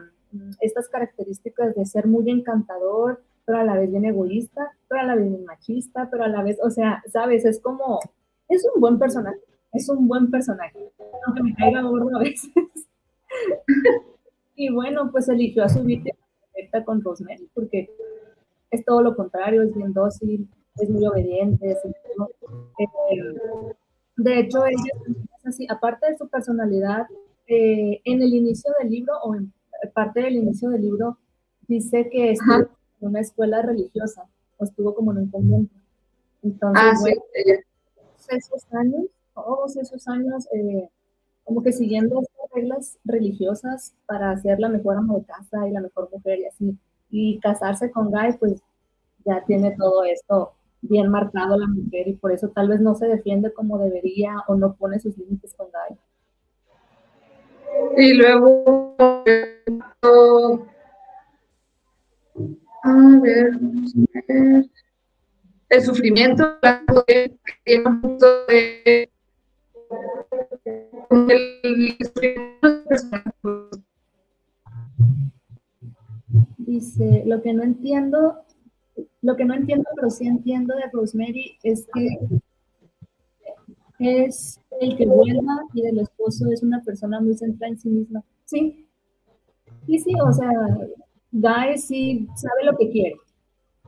estas 0.62 0.88
características 0.90 1.76
de 1.76 1.86
ser 1.86 2.08
muy 2.08 2.30
encantador, 2.30 3.22
pero 3.46 3.60
a 3.60 3.64
la 3.64 3.76
vez 3.76 3.90
bien 3.90 4.06
egoísta, 4.06 4.72
pero 4.88 5.02
a 5.02 5.06
la 5.06 5.16
vez 5.16 5.30
bien 5.30 5.46
machista, 5.46 6.10
pero 6.10 6.24
a 6.24 6.28
la 6.28 6.44
vez, 6.44 6.58
o 6.62 6.70
sea, 6.70 7.02
sabes, 7.12 7.46
es 7.46 7.60
como, 7.60 8.00
es 8.48 8.66
un 8.74 8.82
buen 8.82 9.00
personaje, 9.00 9.40
es 9.74 9.90
un 9.90 10.08
buen 10.08 10.30
personaje, 10.30 10.92
aunque 11.26 11.44
me 11.44 11.56
caiga 11.56 11.82
gordo 11.82 12.16
a 12.16 12.20
veces. 12.20 12.52
y 14.56 14.74
bueno, 14.74 15.10
pues 15.12 15.30
eligió 15.30 15.64
a 15.64 15.70
su 15.70 15.84
víctima 15.84 16.18
con 16.86 17.02
Rosemary 17.02 17.50
porque 17.54 17.90
es 18.72 18.86
todo 18.86 19.02
lo 19.02 19.16
contrario, 19.16 19.64
es 19.64 19.74
bien 19.74 19.94
dócil, 19.94 20.48
es 20.82 20.90
muy 20.90 21.06
obediente. 21.06 21.72
Eh, 21.72 22.88
de 24.18 24.40
hecho, 24.40 24.66
ella 24.66 25.16
es 25.38 25.48
así, 25.48 25.68
aparte 25.70 26.12
de 26.12 26.18
su 26.18 26.28
personalidad, 26.28 27.08
eh, 27.48 28.02
en 28.04 28.22
el 28.22 28.34
inicio 28.34 28.72
del 28.80 28.92
libro, 28.92 29.14
o 29.24 29.36
en 29.36 29.52
parte 29.94 30.22
del 30.22 30.36
inicio 30.36 30.70
del 30.70 30.82
libro, 30.82 31.18
dice 31.68 32.10
que 32.10 32.32
estuvo 32.32 32.58
en 32.58 32.68
una 33.02 33.22
escuela 33.22 33.62
religiosa, 33.62 34.24
o 34.58 34.66
estuvo 34.66 34.94
como 34.94 35.12
en 35.12 35.20
un 35.20 35.30
convento. 35.30 35.76
Entonces, 36.44 36.84
ah, 36.84 36.94
bueno, 37.00 37.22
esos 38.30 38.74
años, 38.74 39.06
todos 39.34 39.78
esos 39.78 40.08
años, 40.08 40.48
eh, 40.54 40.90
como 41.44 41.64
que 41.64 41.72
siguiendo 41.72 42.22
estas 42.22 42.52
reglas 42.54 42.98
religiosas 43.04 43.96
para 44.06 44.38
ser 44.38 44.60
la 44.60 44.70
mejor 44.70 44.98
ama 44.98 45.16
de 45.16 45.24
casa 45.24 45.68
y 45.68 45.72
la 45.72 45.82
mejor 45.82 46.10
mujer 46.12 46.40
y 46.40 46.46
así. 46.46 46.78
Y 47.10 47.40
casarse 47.40 47.90
con 47.90 48.12
Guy, 48.12 48.38
pues 48.40 48.62
ya 49.26 49.44
tiene 49.46 49.76
todo 49.76 50.04
esto 50.04 50.54
bien 50.82 51.10
marcado 51.10 51.58
la 51.58 51.68
mujer 51.68 52.08
y 52.08 52.14
por 52.14 52.32
eso 52.32 52.50
tal 52.50 52.70
vez 52.70 52.80
no 52.80 52.96
se 52.96 53.08
defiende 53.08 53.54
como 53.54 53.78
debería 53.78 54.44
o 54.48 54.56
no 54.56 54.74
pone 54.76 55.00
sus 55.00 55.18
límites 55.18 55.54
con 55.56 55.68
Guy. 55.68 55.98
Y 57.98 58.14
luego, 58.14 58.96
a 62.84 63.20
ver, 63.22 63.60
el 65.70 65.82
sufrimiento 65.82 66.58
de, 67.08 67.40
Dice, 76.58 77.24
lo 77.26 77.42
que 77.42 77.54
no 77.54 77.64
entiendo 77.64 78.44
lo 79.22 79.36
que 79.36 79.46
no 79.46 79.54
entiendo, 79.54 79.90
pero 79.96 80.10
sí 80.10 80.28
entiendo 80.28 80.76
de 80.76 80.90
Rosemary 80.92 81.58
es 81.64 81.88
que 81.94 82.20
es 84.00 84.60
el 84.80 84.96
que 84.96 85.06
vuelva 85.06 85.64
y 85.74 85.82
del 85.82 86.00
esposo 86.00 86.50
es 86.52 86.64
una 86.64 86.82
persona 86.82 87.20
muy 87.20 87.36
centrada 87.36 87.74
en 87.74 87.80
sí 87.80 87.90
misma. 87.90 88.24
Sí, 88.46 88.88
sí, 89.86 90.00
sí, 90.00 90.14
o 90.26 90.32
sea, 90.32 90.50
Guy 91.32 91.78
sí 91.78 92.28
sabe 92.36 92.64
lo 92.64 92.78
que 92.78 92.90
quiere. 92.90 93.16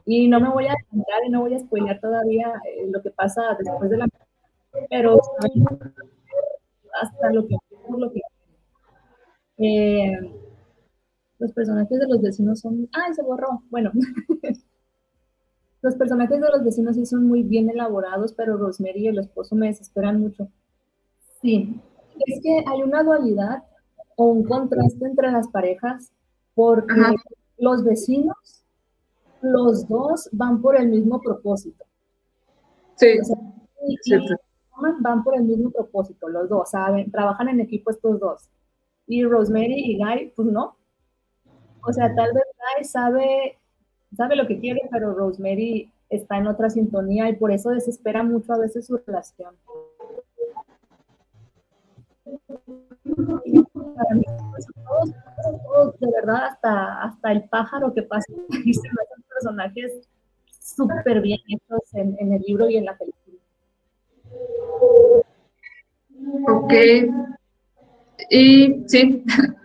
Y 0.06 0.28
no 0.28 0.40
me 0.40 0.50
voy 0.50 0.66
a 0.66 0.76
entrar 0.92 1.26
y 1.26 1.30
no 1.30 1.42
voy 1.42 1.54
a 1.54 1.60
spoiler 1.60 2.00
todavía 2.00 2.54
eh, 2.66 2.88
lo 2.92 3.02
que 3.02 3.12
pasa 3.12 3.42
después 3.58 3.90
de 3.90 3.98
la 3.98 4.08
pero 4.90 5.20
hasta 7.02 7.32
lo 7.32 7.48
que 7.48 7.56
lo 7.98 8.12
que 8.12 8.22
eh, 9.58 10.12
los 11.40 11.52
personajes 11.52 12.00
de 12.00 12.08
los 12.08 12.22
vecinos 12.22 12.60
son 12.62 12.90
¡ay! 12.94 13.14
se 13.14 13.22
borró 13.22 13.64
bueno 13.70 13.92
los 15.82 15.96
personajes 15.96 16.40
de 16.40 16.50
los 16.50 16.64
vecinos 16.64 16.96
sí 16.96 17.06
son 17.06 17.28
muy 17.28 17.44
bien 17.44 17.70
elaborados 17.70 18.34
pero 18.34 18.58
Rosemary 18.58 19.02
y 19.02 19.08
el 19.08 19.20
esposo 19.20 19.56
me 19.56 19.68
desesperan 19.68 20.20
mucho 20.20 20.48
sí 21.42 21.80
es 22.28 22.40
que 22.42 22.64
hay 22.68 22.84
una 22.84 23.04
dualidad 23.04 23.64
o 24.16 24.26
un 24.26 24.44
contraste 24.44 25.06
entre 25.06 25.32
las 25.32 25.48
parejas 25.48 26.12
porque 26.54 26.94
los 27.58 27.84
vecinos 27.84 28.64
los 29.42 29.88
dos 29.88 30.30
van 30.32 30.62
por 30.62 30.76
el 30.76 30.90
mismo 30.90 31.20
propósito 31.20 31.86
sí, 32.96 33.18
sí 34.04 34.16
van 35.00 35.24
por 35.24 35.36
el 35.36 35.44
mismo 35.44 35.72
propósito, 35.72 36.30
los 36.30 36.50
dos, 36.50 36.72
¿saben? 36.72 37.12
Trabajan 37.12 37.50
en 37.50 37.60
equipo 37.60 37.92
estos 37.92 38.20
dos. 38.20 38.50
Y 39.08 39.24
Rosemary 39.24 39.76
y 39.76 39.98
Guy, 39.98 40.34
pues 40.36 40.48
no. 40.48 40.78
O 41.84 41.94
sea, 41.94 42.14
tal 42.16 42.34
vez 42.34 42.44
Guy 42.78 42.86
sabe, 42.86 43.60
sabe 44.16 44.36
lo 44.36 44.48
que 44.48 44.60
quiere, 44.60 44.82
pero 44.92 45.14
Rosemary 45.14 45.92
está 46.10 46.38
en 46.38 46.48
otra 46.48 46.70
sintonía 46.70 47.30
y 47.30 47.36
por 47.36 47.52
eso 47.52 47.70
desespera 47.70 48.24
mucho 48.24 48.54
a 48.54 48.60
veces 48.60 48.86
su 48.86 48.98
relación. 48.98 49.56
de 56.00 56.12
verdad, 56.12 56.46
hasta, 56.46 57.04
hasta 57.04 57.32
el 57.32 57.44
pájaro 57.50 57.94
que 57.94 58.04
pasa, 58.04 58.32
y 58.66 58.74
personajes 59.30 60.08
súper 60.60 61.22
bien 61.22 61.40
hechos 61.48 61.82
en, 61.94 62.16
en 62.20 62.34
el 62.34 62.42
libro 62.42 62.70
y 62.70 62.78
en 62.78 62.86
la 62.86 62.98
película. 62.98 63.38
Ok. 66.48 66.74
Y 68.30 68.84
sí, 68.88 69.24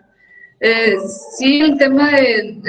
eh, 0.59 0.97
sí, 1.37 1.61
el 1.61 1.77
tema 1.77 2.11
de, 2.11 2.59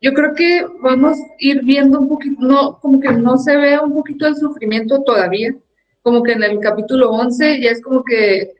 Yo 0.00 0.14
creo 0.14 0.34
que 0.34 0.66
vamos 0.80 1.18
a 1.18 1.22
ir 1.38 1.62
viendo 1.62 2.00
un 2.00 2.08
poquito, 2.08 2.40
no, 2.40 2.78
como 2.80 3.00
que 3.00 3.12
no 3.12 3.36
se 3.36 3.56
ve 3.56 3.78
un 3.78 3.92
poquito 3.92 4.26
el 4.26 4.36
sufrimiento 4.36 5.02
todavía, 5.02 5.54
como 6.02 6.22
que 6.22 6.32
en 6.32 6.42
el 6.42 6.58
capítulo 6.60 7.10
11 7.10 7.60
ya 7.60 7.70
es 7.70 7.82
como 7.82 8.02
que... 8.02 8.54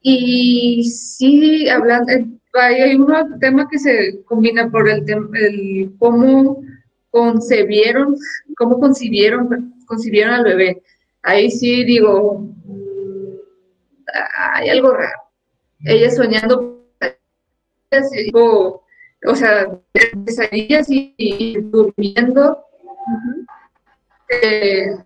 Y 0.00 0.84
sí, 0.84 1.68
hablando, 1.68 2.12
hay 2.54 2.94
un 2.94 3.38
tema 3.40 3.68
que 3.68 3.78
se 3.78 4.22
combina 4.24 4.70
por 4.70 4.88
el, 4.88 5.04
el 5.34 5.92
cómo 5.98 6.62
concebieron, 7.10 8.16
cómo 8.56 8.78
concibieron, 8.78 9.74
concibieron 9.86 10.34
al 10.34 10.44
bebé. 10.44 10.82
Ahí 11.22 11.50
sí 11.50 11.84
digo, 11.84 12.40
mm, 12.64 13.34
hay 14.54 14.70
algo 14.70 14.94
raro. 14.94 15.20
Ella 15.84 16.10
soñando, 16.10 16.86
o 19.26 19.34
sea, 19.34 19.66
pesadillas 20.24 20.86
y, 20.88 21.60
durmiendo, 21.60 22.64
eh, 24.42 24.96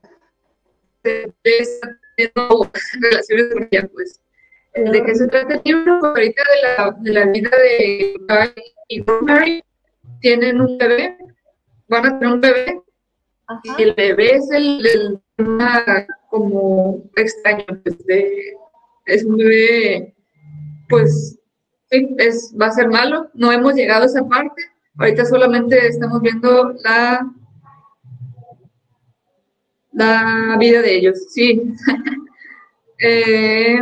relaciones 3.01 3.53
con 3.53 3.69
ella, 3.71 3.89
pues. 3.93 4.21
¿De 4.75 5.05
qué 5.05 5.15
se 5.15 5.29
trata 5.29 5.55
el 5.55 5.63
libro? 5.65 6.01
Ahorita 6.03 6.43
de 6.43 6.63
la, 6.63 6.97
de 6.99 7.13
la 7.13 7.27
vida 7.27 7.51
de 7.51 8.15
Guy 8.21 8.63
y 8.89 9.03
Rosemary, 9.03 9.63
tienen 10.21 10.61
un 10.61 10.79
bebé, 10.79 11.19
van 11.89 12.07
a 12.07 12.19
tener 12.19 12.35
un 12.35 12.41
bebé, 12.41 12.83
y 13.79 13.83
el 13.83 13.95
bebé 13.95 14.37
es 14.37 14.51
el, 14.51 15.21
como 16.31 17.03
extraño, 17.17 17.65
pues, 17.67 17.97
es 19.07 19.25
un 19.25 19.37
bebé, 19.37 20.15
pues, 20.89 21.39
es, 22.19 22.55
va 22.61 22.67
a 22.67 22.73
ser 22.73 22.89
malo, 22.89 23.31
no 23.35 23.53
hemos 23.53 23.75
llegado 23.75 24.05
a 24.05 24.07
esa 24.07 24.27
parte, 24.27 24.63
ahorita 24.99 25.25
solamente 25.25 25.87
estamos 25.87 26.21
viendo 26.21 26.73
la, 26.85 27.31
la 29.93 30.57
vida 30.59 30.83
de 30.83 30.97
ellos, 30.97 31.19
sí. 31.31 31.63
Eh, 33.05 33.81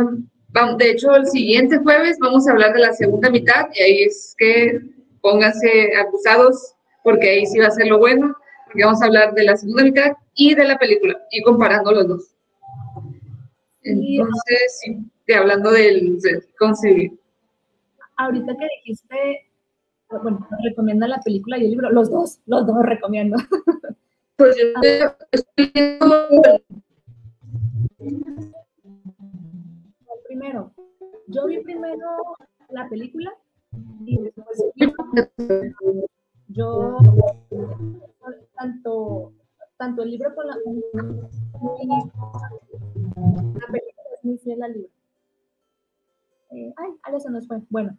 de 0.77 0.89
hecho, 0.89 1.15
el 1.15 1.27
siguiente 1.27 1.77
jueves 1.77 2.17
vamos 2.19 2.47
a 2.47 2.53
hablar 2.53 2.73
de 2.73 2.79
la 2.79 2.93
segunda 2.93 3.29
mitad 3.29 3.67
y 3.71 3.81
ahí 3.81 4.03
es 4.03 4.33
que 4.35 4.81
pónganse 5.21 5.95
acusados 5.95 6.73
porque 7.03 7.29
ahí 7.29 7.45
sí 7.45 7.59
va 7.59 7.67
a 7.67 7.71
ser 7.71 7.85
lo 7.85 7.99
bueno, 7.99 8.35
porque 8.65 8.83
vamos 8.83 9.01
a 9.01 9.05
hablar 9.05 9.33
de 9.33 9.43
la 9.43 9.55
segunda 9.55 9.83
mitad 9.83 10.11
y 10.33 10.55
de 10.55 10.65
la 10.65 10.77
película, 10.77 11.21
y 11.31 11.41
comparando 11.41 11.91
los 11.91 12.07
dos. 12.07 12.35
Entonces, 13.83 14.79
sí, 14.81 15.33
hablando 15.33 15.71
del, 15.71 16.17
concebir. 16.57 17.11
Ahorita 18.21 18.55
que 18.55 18.67
dijiste, 18.77 19.49
bueno, 20.21 20.47
recomienda 20.63 21.07
la 21.07 21.19
película 21.21 21.57
y 21.57 21.63
el 21.65 21.71
libro, 21.71 21.89
los 21.89 22.11
dos, 22.11 22.39
los 22.45 22.67
dos 22.67 22.77
recomiendo. 22.83 23.37
Pues 24.37 24.55
yo 24.57 24.65
estoy 25.31 25.71
primero, 30.27 30.71
yo 31.27 31.45
vi 31.45 31.59
primero 31.59 32.07
la 32.69 32.89
película 32.89 33.31
y 34.03 34.19
después 34.19 34.63
yo, 36.47 36.97
tanto, 38.55 39.33
tanto 39.77 40.01
el 40.01 40.09
libro 40.09 40.33
como 40.33 40.47
la, 40.47 40.55
la 43.59 43.67
película 43.67 44.09
es 44.15 44.23
muy 44.23 44.37
fiel 44.39 44.63
al 44.63 44.73
libro. 44.73 45.00
Eh, 46.51 46.73
ay, 46.77 46.91
algo 47.03 47.19
se 47.19 47.31
nos 47.31 47.47
fue. 47.47 47.61
Bueno, 47.69 47.97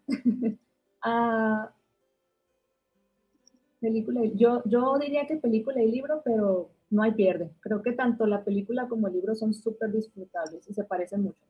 uh, 1.05 1.07
película, 3.81 4.21
yo, 4.35 4.62
yo 4.67 4.99
diría 4.99 5.27
que 5.27 5.37
película 5.37 5.83
y 5.83 5.91
libro, 5.91 6.21
pero 6.25 6.71
no 6.91 7.03
hay 7.03 7.12
pierde. 7.12 7.51
Creo 7.61 7.83
que 7.83 7.93
tanto 7.93 8.27
la 8.27 8.45
película 8.45 8.88
como 8.88 9.09
el 9.09 9.15
libro 9.15 9.35
son 9.35 9.55
súper 9.55 9.91
disfrutables 9.91 10.69
y 10.69 10.75
se 10.75 10.85
parecen 10.85 11.23
mucho. 11.23 11.41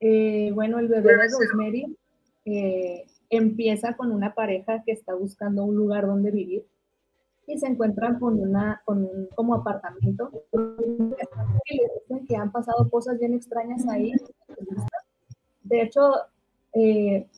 Eh, 0.00 0.52
bueno, 0.54 0.78
el 0.78 0.88
bebé 0.88 1.16
de 1.16 1.28
Rosemary 1.28 1.96
eh, 2.44 3.06
empieza 3.30 3.96
con 3.96 4.12
una 4.12 4.34
pareja 4.34 4.82
que 4.84 4.92
está 4.92 5.14
buscando 5.14 5.64
un 5.64 5.74
lugar 5.74 6.06
donde 6.06 6.30
vivir 6.30 6.64
y 7.46 7.58
se 7.58 7.66
encuentran 7.66 8.20
con 8.20 8.38
una 8.38 8.82
con 8.84 8.98
un 8.98 9.26
como 9.34 9.54
apartamento 9.54 10.30
y 10.52 11.76
les 11.76 11.90
dicen 11.94 12.26
que 12.26 12.36
han 12.36 12.52
pasado 12.52 12.88
cosas 12.90 13.18
bien 13.18 13.32
extrañas 13.32 13.88
ahí. 13.88 14.12
De 15.68 15.82
hecho, 15.82 16.12
eh, 16.72 17.28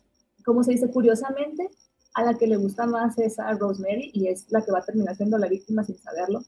como 0.44 0.62
se 0.62 0.72
dice 0.72 0.90
curiosamente, 0.90 1.68
a 2.14 2.24
la 2.24 2.34
que 2.36 2.46
le 2.46 2.56
gusta 2.56 2.86
más 2.86 3.18
es 3.18 3.38
a 3.38 3.52
Rosemary 3.52 4.10
y 4.12 4.28
es 4.28 4.50
la 4.50 4.64
que 4.64 4.72
va 4.72 4.78
a 4.78 4.84
terminar 4.84 5.16
siendo 5.16 5.38
la 5.38 5.48
víctima 5.48 5.84
sin 5.84 5.98
saberlo. 5.98 6.40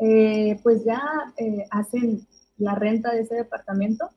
Eh, 0.00 0.58
pues 0.62 0.84
ya 0.84 1.00
eh, 1.36 1.66
hacen 1.70 2.26
la 2.56 2.74
renta 2.74 3.12
de 3.12 3.20
ese 3.20 3.34
departamento 3.34 4.10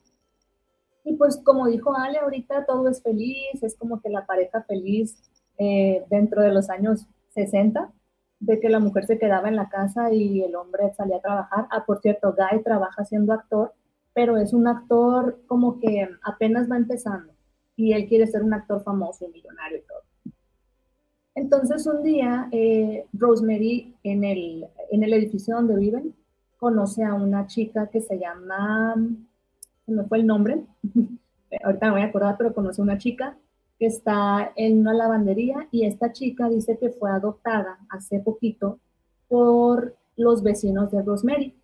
y 1.04 1.16
pues 1.16 1.42
como 1.44 1.68
dijo 1.68 1.96
Ale, 1.96 2.20
ahorita 2.20 2.66
todo 2.66 2.88
es 2.90 3.02
feliz, 3.02 3.62
es 3.62 3.76
como 3.76 4.00
que 4.02 4.10
la 4.10 4.26
pareja 4.26 4.62
feliz 4.64 5.18
eh, 5.58 6.04
dentro 6.10 6.42
de 6.42 6.52
los 6.52 6.70
años 6.70 7.08
60, 7.30 7.92
de 8.40 8.60
que 8.60 8.70
la 8.70 8.80
mujer 8.80 9.06
se 9.06 9.20
quedaba 9.20 9.48
en 9.48 9.56
la 9.56 9.70
casa 9.70 10.12
y 10.12 10.42
el 10.42 10.56
hombre 10.56 10.94
salía 10.96 11.18
a 11.18 11.22
trabajar. 11.22 11.68
Ah, 11.72 11.84
por 11.86 12.02
cierto, 12.02 12.36
Guy 12.36 12.64
trabaja 12.64 13.06
siendo 13.06 13.34
actor, 13.34 13.74
pero 14.14 14.38
es 14.38 14.54
un 14.54 14.68
actor 14.68 15.42
como 15.48 15.80
que 15.80 16.08
apenas 16.24 16.70
va 16.70 16.78
empezando 16.78 17.34
y 17.76 17.94
él 17.94 18.08
quiere 18.08 18.28
ser 18.28 18.44
un 18.44 18.54
actor 18.54 18.84
famoso 18.84 19.26
y 19.26 19.32
millonario 19.32 19.78
y 19.80 19.82
todo. 19.82 20.36
Entonces 21.36 21.88
un 21.88 22.04
día 22.04 22.50
eh, 22.52 23.06
Rosemary 23.14 23.96
en 24.04 24.24
el, 24.24 24.68
en 24.92 25.04
el 25.04 25.14
edificio 25.14 25.56
donde 25.56 25.78
viven 25.78 26.14
conoce 26.58 27.04
a 27.04 27.14
una 27.14 27.48
chica 27.48 27.88
que 27.88 28.02
se 28.02 28.20
llama 28.20 28.96
me 29.88 30.04
fue 30.04 30.20
el 30.20 30.28
nombre, 30.28 30.64
ahorita 31.64 31.88
me 31.88 31.92
voy 31.92 32.02
a 32.02 32.06
acordar, 32.06 32.36
pero 32.38 32.54
conoce 32.54 32.82
una 32.82 32.98
chica 32.98 33.38
que 33.80 33.88
está 33.88 34.52
en 34.56 34.80
una 34.80 34.94
lavandería 34.94 35.68
y 35.72 35.86
esta 35.86 36.12
chica 36.12 36.50
dice 36.50 36.78
que 36.78 36.92
fue 36.92 37.10
adoptada 37.10 37.80
hace 37.90 38.20
poquito 38.20 38.80
por 39.28 39.96
los 40.18 40.44
vecinos 40.44 40.92
de 40.92 41.02
Rosemary. 41.02 41.56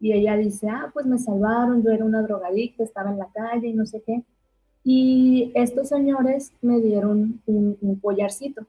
Y 0.00 0.12
ella 0.12 0.36
dice, 0.36 0.68
ah, 0.68 0.90
pues 0.92 1.06
me 1.06 1.18
salvaron, 1.18 1.82
yo 1.82 1.90
era 1.90 2.04
una 2.04 2.22
drogadicta, 2.22 2.84
estaba 2.84 3.10
en 3.10 3.18
la 3.18 3.28
calle 3.32 3.68
y 3.68 3.72
no 3.72 3.86
sé 3.86 4.02
qué. 4.04 4.22
Y 4.82 5.50
estos 5.54 5.88
señores 5.88 6.52
me 6.60 6.80
dieron 6.80 7.40
un, 7.46 7.78
un 7.80 7.96
collarcito. 7.96 8.66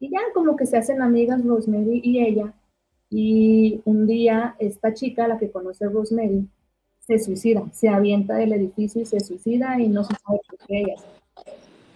Y 0.00 0.10
ya 0.10 0.20
como 0.32 0.56
que 0.56 0.66
se 0.66 0.76
hacen 0.76 1.02
amigas 1.02 1.44
Rosemary 1.44 2.00
y 2.02 2.24
ella. 2.24 2.54
Y 3.10 3.80
un 3.84 4.06
día 4.06 4.56
esta 4.58 4.94
chica, 4.94 5.28
la 5.28 5.38
que 5.38 5.50
conoce 5.50 5.84
a 5.84 5.88
Rosemary, 5.88 6.48
se 7.06 7.18
suicida, 7.18 7.64
se 7.72 7.88
avienta 7.88 8.34
del 8.34 8.54
edificio 8.54 9.02
y 9.02 9.06
se 9.06 9.20
suicida 9.20 9.78
y 9.78 9.88
no 9.88 10.04
se 10.04 10.14
sabe 10.14 10.40
por 10.48 10.58
qué 10.66 10.80
ella. 10.80 10.94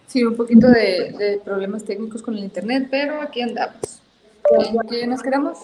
Sí, 0.07 0.25
un 0.25 0.37
poquito 0.37 0.69
de, 0.69 1.41
problemas 1.45 1.85
técnicos 1.85 2.23
con 2.23 2.35
el 2.37 2.45
internet, 2.45 2.89
pero 2.91 3.21
aquí 3.21 3.43
andamos. 3.43 4.01
¿En 4.51 4.89
qué 4.89 5.07
nos 5.07 5.23
quedamos? 5.23 5.59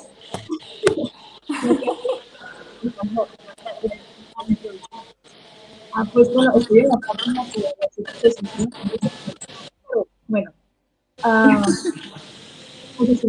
Ah, 5.97 6.05
pues 6.13 6.33
bueno, 6.35 6.53
estoy 6.57 6.81
en 6.81 6.89
la 6.89 6.99
página 6.99 7.43
que 7.53 7.63
bueno, 10.27 10.51
ah, 11.23 11.63
pues 12.97 13.23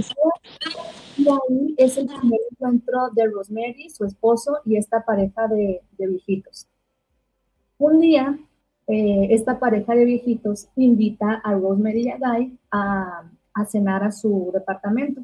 y 1.17 1.27
ahí 1.29 1.75
es 1.77 1.97
el 1.97 2.07
primer 2.07 2.39
encuentro 2.51 3.09
de 3.13 3.27
Rosemary, 3.27 3.89
su 3.89 4.05
esposo 4.05 4.59
y 4.65 4.77
esta 4.77 5.03
pareja 5.03 5.47
de, 5.47 5.81
viejitos. 5.97 6.67
Un 7.77 7.99
día, 7.99 8.37
esta 8.87 9.59
pareja 9.59 9.93
de 9.95 10.05
viejitos 10.05 10.67
invita 10.75 11.41
a 11.43 11.53
Rosemary 11.53 12.03
y 12.03 12.09
a 12.09 12.17
Guy 12.17 12.59
a 12.71 13.65
cenar 13.65 14.03
a 14.03 14.11
su 14.11 14.51
departamento. 14.53 15.23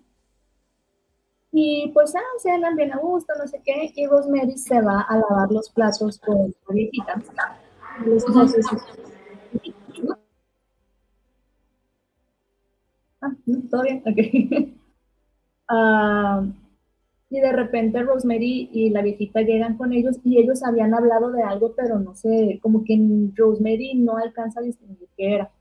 Y 1.51 1.91
pues, 1.93 2.15
ah, 2.15 2.19
se 2.39 2.49
andan 2.49 2.75
bien 2.75 2.93
a 2.93 2.97
gusto, 2.97 3.33
no 3.37 3.45
sé 3.45 3.61
qué, 3.63 3.91
y 3.95 4.07
Rosemary 4.07 4.57
se 4.57 4.81
va 4.81 5.01
a 5.01 5.17
lavar 5.17 5.51
los 5.51 5.69
platos 5.69 6.17
con 6.19 6.53
la 6.67 6.73
viejita. 6.73 7.21
ah, 13.21 13.31
todo 13.69 13.81
bien, 13.83 14.03
ok. 14.05 14.77
Ah, 15.73 16.43
y 17.29 17.39
de 17.39 17.51
repente 17.53 18.03
Rosemary 18.03 18.69
y 18.73 18.89
la 18.89 19.01
viejita 19.01 19.39
llegan 19.41 19.77
con 19.77 19.93
ellos 19.93 20.17
y 20.25 20.37
ellos 20.37 20.63
habían 20.63 20.93
hablado 20.93 21.31
de 21.31 21.43
algo, 21.43 21.73
pero 21.77 21.97
no 21.97 22.13
sé, 22.13 22.59
como 22.61 22.83
que 22.83 22.99
Rosemary 23.37 23.95
no 23.95 24.17
alcanza 24.17 24.59
a 24.59 24.63
distinguir 24.63 25.07
qué 25.15 25.35
era. 25.35 25.51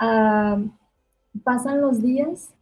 Ah, 0.00 0.60
pasan 1.44 1.80
los 1.80 2.02
días 2.02 2.52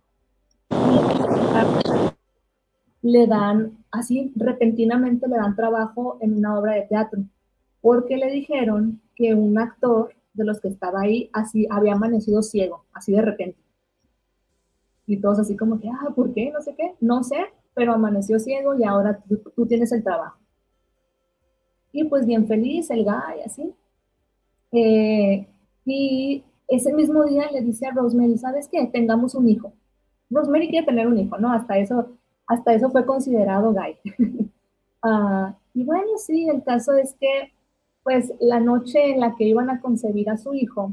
le 3.03 3.27
dan, 3.27 3.79
así 3.91 4.33
repentinamente 4.37 5.27
le 5.29 5.37
dan 5.37 5.57
trabajo 5.57 6.19
en 6.21 6.37
una 6.37 6.59
obra 6.59 6.75
de 6.75 6.83
teatro, 6.83 7.23
porque 7.81 8.17
le 8.17 8.31
dijeron 8.31 9.01
que 9.15 9.35
un 9.35 9.59
actor 9.59 10.15
de 10.35 10.45
los 10.45 10.61
que 10.61 10.69
estaba 10.69 11.01
ahí 11.03 11.31
así 11.33 11.67
había 11.71 11.95
amanecido 11.95 12.43
ciego, 12.43 12.85
así 12.93 13.13
de 13.13 13.23
repente. 13.23 13.59
Y 15.07 15.17
todos 15.17 15.41
así 15.41 15.57
como 15.57 15.81
que, 15.81 15.89
ah, 15.89 16.13
¿por 16.15 16.33
qué? 16.33 16.51
No 16.53 16.61
sé 16.61 16.75
qué, 16.77 16.95
no 17.01 17.25
sé, 17.25 17.37
pero 17.75 17.93
amaneció 17.93 18.39
ciego 18.39 18.75
y 18.75 18.85
ahora 18.85 19.23
tú, 19.55 19.67
tienes 19.67 19.93
el 19.93 20.05
trabajo. 20.05 20.39
Y 21.93 22.05
pues 22.05 22.27
bien 22.27 22.47
feliz 22.47 22.91
el 22.91 23.05
guy, 23.05 23.43
así. 23.45 23.75
Eh, 24.73 25.49
y 25.85 26.45
ese 26.69 26.93
mismo 26.93 27.25
día 27.25 27.51
le 27.51 27.63
dice 27.63 27.87
a 27.87 27.91
Rosemary, 27.91 28.39
¿sabes 28.39 28.69
qué? 28.71 28.87
Tengamos 28.87 29.35
un 29.35 29.49
hijo. 29.49 29.73
Rosemary 30.31 30.69
quiere 30.69 30.87
tener 30.87 31.07
un 31.07 31.19
hijo, 31.19 31.39
¿no? 31.39 31.53
Hasta 31.53 31.79
eso, 31.79 32.13
hasta 32.47 32.75
eso 32.75 32.91
fue 32.91 33.05
considerado 33.05 33.73
gay. 33.73 33.97
Ah, 35.03 35.55
y 35.73 35.83
bueno, 35.83 36.19
sí, 36.19 36.47
el 36.47 36.63
caso 36.63 36.93
es 36.93 37.15
que, 37.15 37.55
pues, 38.03 38.35
la 38.39 38.61
noche 38.61 39.13
en 39.13 39.21
la 39.21 39.35
que 39.35 39.45
iban 39.45 39.71
a 39.71 39.81
concebir 39.81 40.29
a 40.29 40.37
su 40.37 40.53
hijo, 40.53 40.93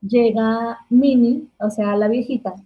llega 0.00 0.78
Minnie, 0.90 1.46
o 1.60 1.70
sea, 1.70 1.94
la 1.94 2.08
viejita, 2.08 2.56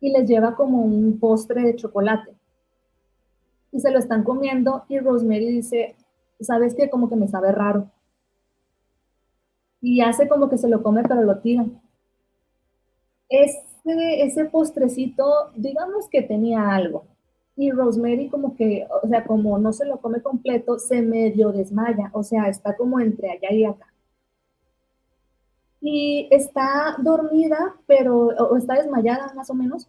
y 0.00 0.10
les 0.12 0.28
lleva 0.28 0.54
como 0.54 0.82
un 0.82 1.18
postre 1.18 1.62
de 1.62 1.74
chocolate. 1.74 2.32
Y 3.72 3.80
se 3.80 3.90
lo 3.90 3.98
están 3.98 4.22
comiendo 4.22 4.84
y 4.88 5.00
Rosemary 5.00 5.46
dice, 5.46 5.96
¿sabes 6.40 6.74
qué? 6.74 6.90
Como 6.90 7.08
que 7.08 7.16
me 7.16 7.26
sabe 7.26 7.50
raro. 7.50 7.90
Y 9.80 10.00
hace 10.02 10.28
como 10.28 10.48
que 10.48 10.58
se 10.58 10.68
lo 10.68 10.82
come, 10.82 11.02
pero 11.02 11.22
lo 11.22 11.38
tira. 11.40 11.64
Es 13.28 13.58
ese, 13.84 14.44
postrecito, 14.46 15.50
digamos 15.56 16.08
que 16.08 16.22
tenía 16.22 16.74
algo. 16.74 17.04
Y 17.56 17.70
Rosemary 17.70 18.28
como 18.28 18.56
que, 18.56 18.86
o 19.02 19.08
sea, 19.08 19.24
como 19.24 19.58
no 19.58 19.72
se 19.72 19.84
lo 19.86 19.98
come 20.00 20.22
completo, 20.22 20.78
se 20.78 21.02
medio 21.02 21.52
desmaya, 21.52 22.10
o 22.12 22.22
sea, 22.22 22.48
está 22.48 22.76
como 22.76 22.98
entre 23.00 23.30
allá 23.30 23.52
y 23.52 23.64
acá. 23.64 23.86
Y 25.80 26.28
está 26.30 26.96
dormida, 26.98 27.76
pero, 27.86 28.28
o 28.28 28.56
está 28.56 28.74
desmayada 28.74 29.32
más 29.34 29.50
o 29.50 29.54
menos, 29.54 29.88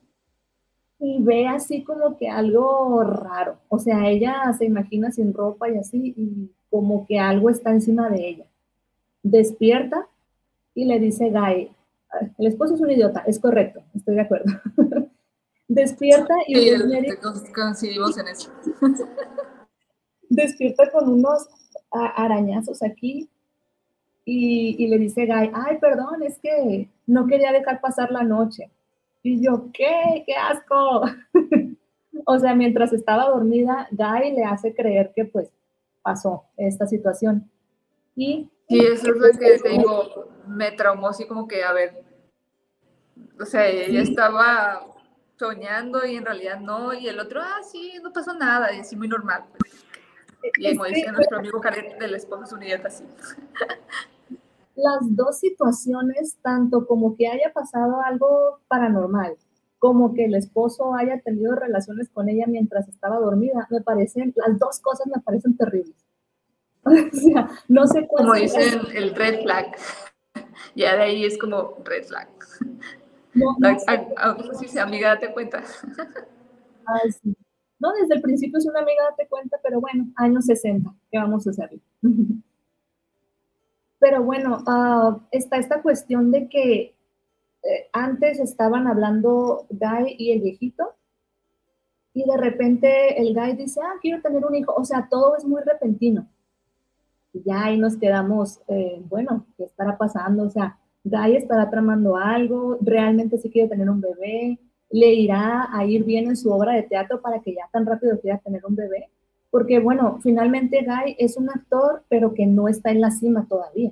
y 1.00 1.22
ve 1.22 1.48
así 1.48 1.84
como 1.84 2.18
que 2.18 2.30
algo 2.30 3.04
raro. 3.04 3.58
O 3.70 3.78
sea, 3.80 4.10
ella 4.10 4.52
se 4.58 4.66
imagina 4.66 5.12
sin 5.12 5.34
ropa 5.34 5.70
y 5.70 5.78
así, 5.78 6.14
y 6.18 6.52
como 6.70 7.06
que 7.06 7.20
algo 7.20 7.50
está 7.50 7.72
encima 7.72 8.10
de 8.10 8.28
ella. 8.28 8.46
Despierta 9.22 10.08
y 10.74 10.86
le 10.86 11.00
dice 11.00 11.30
Guy, 11.30 11.72
el 12.38 12.48
esposo 12.48 12.76
es 12.76 12.82
un 12.82 12.92
idiota, 12.92 13.24
es 13.28 13.40
correcto, 13.40 13.84
estoy 13.96 14.16
de 14.16 14.22
acuerdo. 14.22 14.52
Despierta 15.68 16.36
y 16.48 16.56
sí, 16.56 17.52
coincidimos 17.54 18.18
en 18.18 18.28
eso. 18.28 18.52
Despierta 20.30 20.92
con 20.92 21.10
unos 21.10 21.48
arañazos 21.92 22.84
aquí 22.84 23.30
y, 24.26 24.88
le 24.88 24.98
dice 24.98 25.26
Guy, 25.26 25.52
ay, 25.54 25.78
perdón, 25.80 26.24
es 26.24 26.40
que 26.40 26.90
no 27.06 27.28
quería 27.28 27.52
dejar 27.52 27.82
pasar 27.82 28.12
la 28.12 28.24
noche. 28.24 28.70
Y 29.22 29.44
yo, 29.44 29.70
¿qué? 29.74 30.24
¡Qué 30.26 30.34
asco! 30.36 31.04
o 32.26 32.40
sea, 32.40 32.56
mientras 32.56 32.94
estaba 32.94 33.30
dormida, 33.30 33.88
Guy 33.92 34.32
le 34.32 34.44
hace 34.44 34.74
creer 34.74 35.12
que 35.16 35.26
pues 35.26 35.50
pasó 36.02 36.46
esta 36.58 36.88
situación. 36.88 37.50
Y 38.16 38.50
Sí, 38.70 38.80
eso 38.80 39.12
es 39.12 39.18
lo 39.18 39.40
que 39.40 39.60
te 39.60 39.70
digo, 39.70 40.30
me 40.48 40.72
traumó 40.72 41.10
así 41.10 41.28
como 41.28 41.48
que, 41.48 41.64
a 41.64 41.74
ver, 41.74 42.04
o 43.40 43.46
sea, 43.46 43.68
ella 43.68 44.02
estaba 44.02 44.88
soñando 45.38 46.06
y 46.06 46.16
en 46.16 46.26
realidad 46.26 46.60
no, 46.60 46.94
y 46.94 47.08
el 47.08 47.20
otro, 47.20 47.42
ah, 47.42 47.62
sí, 47.64 47.94
no 48.02 48.14
pasó 48.14 48.34
nada, 48.34 48.74
y 48.74 48.80
así 48.80 48.96
muy 48.96 49.08
normal. 49.08 49.44
Pues. 49.58 49.86
Y 50.58 50.76
como 50.76 50.86
dice 50.86 51.12
nuestro 51.12 51.40
amigo 51.40 51.62
Karen, 51.62 51.98
del 52.00 52.16
esposo 52.16 52.44
es 52.44 52.52
un 52.52 52.64
idiota 52.64 52.88
así. 52.88 53.06
Las 54.76 55.16
dos 55.16 55.40
situaciones, 55.40 56.38
tanto 56.42 56.88
como 56.88 57.16
que 57.16 57.28
haya 57.28 57.54
pasado 57.54 58.02
algo 58.02 58.60
paranormal, 58.68 59.38
como 59.80 60.14
que 60.14 60.26
el 60.26 60.36
esposo 60.36 60.96
haya 60.96 61.20
tenido 61.22 61.56
relaciones 61.56 62.10
con 62.10 62.28
ella 62.30 62.46
mientras 62.48 62.88
estaba 62.88 63.20
dormida, 63.20 63.68
me 63.70 63.82
parecen, 63.82 64.34
las 64.36 64.58
dos 64.58 64.80
cosas 64.80 65.08
me 65.08 65.22
parecen 65.22 65.56
terribles. 65.56 65.96
O 67.14 67.16
sea, 67.16 67.50
no 67.68 67.88
sé 67.88 68.08
cuál 68.08 68.26
Como 68.26 68.36
dicen 68.36 68.82
el 68.94 69.16
red 69.16 69.42
flag. 69.44 69.76
Ya 70.76 70.96
de 70.96 71.04
ahí 71.04 71.26
es 71.26 71.38
como 71.38 71.78
red 71.86 72.04
flag. 72.04 72.28
No, 73.36 73.56
no 73.60 73.80
sé. 74.68 74.80
amiga, 74.80 75.10
date 75.10 75.32
cuenta. 75.32 75.64
Ay, 76.86 77.12
sí. 77.22 77.36
No, 77.80 77.92
desde 77.94 78.16
el 78.16 78.22
principio 78.22 78.58
es 78.58 78.66
una 78.66 78.80
amiga, 78.80 79.04
date 79.12 79.28
cuenta, 79.28 79.60
pero 79.62 79.80
bueno, 79.80 80.08
años 80.16 80.46
60, 80.46 80.92
¿qué 81.12 81.20
vamos 81.20 81.46
a 81.46 81.52
hacer? 81.52 81.72
Pero 84.00 84.24
bueno, 84.24 84.64
uh, 84.66 85.22
está 85.32 85.58
esta 85.58 85.82
cuestión 85.82 86.32
de 86.32 86.48
que 86.50 86.96
eh, 87.64 87.90
antes 87.92 88.40
estaban 88.40 88.88
hablando 88.88 89.68
Guy 89.70 90.16
y 90.18 90.32
el 90.32 90.42
viejito, 90.42 90.96
y 92.14 92.24
de 92.26 92.38
repente 92.38 93.22
el 93.22 93.36
Guy 93.36 93.54
dice, 93.58 93.82
ah, 93.84 93.96
quiero 94.02 94.22
tener 94.22 94.46
un 94.46 94.56
hijo. 94.56 94.74
O 94.76 94.86
sea, 94.86 95.08
todo 95.10 95.36
es 95.36 95.44
muy 95.44 95.62
repentino 95.62 96.28
ya 97.34 97.66
ahí 97.66 97.78
nos 97.78 97.98
quedamos, 97.98 98.62
eh, 98.68 99.02
bueno, 99.10 99.46
¿qué 99.58 99.64
estará 99.66 99.98
pasando? 99.98 100.44
O 100.44 100.50
sea, 100.50 100.78
Guy 101.04 101.36
estará 101.36 101.70
tramando 101.70 102.16
algo, 102.16 102.78
realmente 102.82 103.38
sí 103.38 103.50
quiere 103.50 103.70
tener 103.70 103.90
un 103.90 104.02
bebé, 104.02 104.60
le 104.90 105.14
irá 105.14 105.68
a 105.72 105.86
ir 105.86 106.04
bien 106.04 106.28
en 106.28 106.38
su 106.38 106.52
obra 106.52 106.74
de 106.74 106.84
teatro 106.84 107.22
para 107.22 107.42
que 107.42 107.54
ya 107.54 107.68
tan 107.72 107.86
rápido 107.86 108.20
quiera 108.22 108.38
tener 108.38 108.64
un 108.66 108.76
bebé. 108.76 109.10
Porque 109.50 109.80
bueno, 109.80 110.20
finalmente 110.22 110.86
Guy 110.86 111.16
es 111.18 111.36
un 111.38 111.50
actor, 111.50 112.04
pero 112.10 112.34
que 112.34 112.46
no 112.46 112.68
está 112.68 112.92
en 112.92 113.02
la 113.02 113.12
cima 113.12 113.48
todavía. 113.48 113.92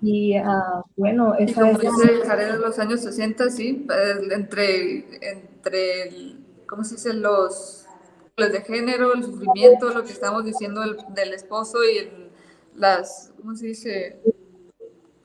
Y 0.00 0.38
uh, 0.38 0.82
bueno, 0.96 1.34
esa 1.34 1.70
es... 1.70 1.78
Dice 1.80 2.36
de 2.36 2.58
los 2.58 2.78
años 2.78 3.00
60, 3.00 3.50
sí, 3.50 3.86
entre, 4.30 5.04
entre, 5.28 6.36
¿cómo 6.66 6.84
se 6.84 6.94
dice? 6.94 7.14
Los 7.14 7.87
de 8.46 8.60
género, 8.60 9.12
el 9.14 9.24
sufrimiento, 9.24 9.90
lo 9.90 10.04
que 10.04 10.12
estamos 10.12 10.44
diciendo 10.44 10.80
del, 10.80 11.34
esposo 11.34 11.78
y 11.84 12.08
las, 12.76 13.32
¿cómo 13.36 13.56
se 13.56 13.66
dice? 13.66 14.20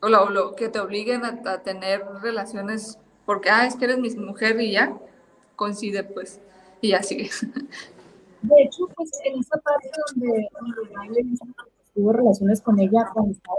O 0.02 0.10
lo, 0.10 0.56
que 0.56 0.69
te 0.69 0.80
obliguen 0.80 1.23
a, 1.23 1.62
tener 1.62 2.04
relaciones 2.21 2.97
porque, 3.26 3.49
ah, 3.49 3.67
es 3.67 3.76
que 3.76 3.86
eres 3.86 3.99
mi 3.99 4.10
mujer 4.15 4.60
y 4.60 4.71
ya, 4.71 4.97
coincide 5.56 6.04
pues, 6.04 6.41
y 6.82 6.89
ya 6.89 7.04
sigue. 7.04 7.30
De 8.41 8.62
hecho, 8.62 8.88
pues 8.95 9.10
en 9.23 9.39
esa 9.39 9.58
parte 9.60 9.89
donde, 10.08 10.49
tuvo 11.93 12.12
relaciones 12.12 12.62
con 12.62 12.80
ella 12.80 13.10
cuando 13.13 13.32
estaba 13.32 13.56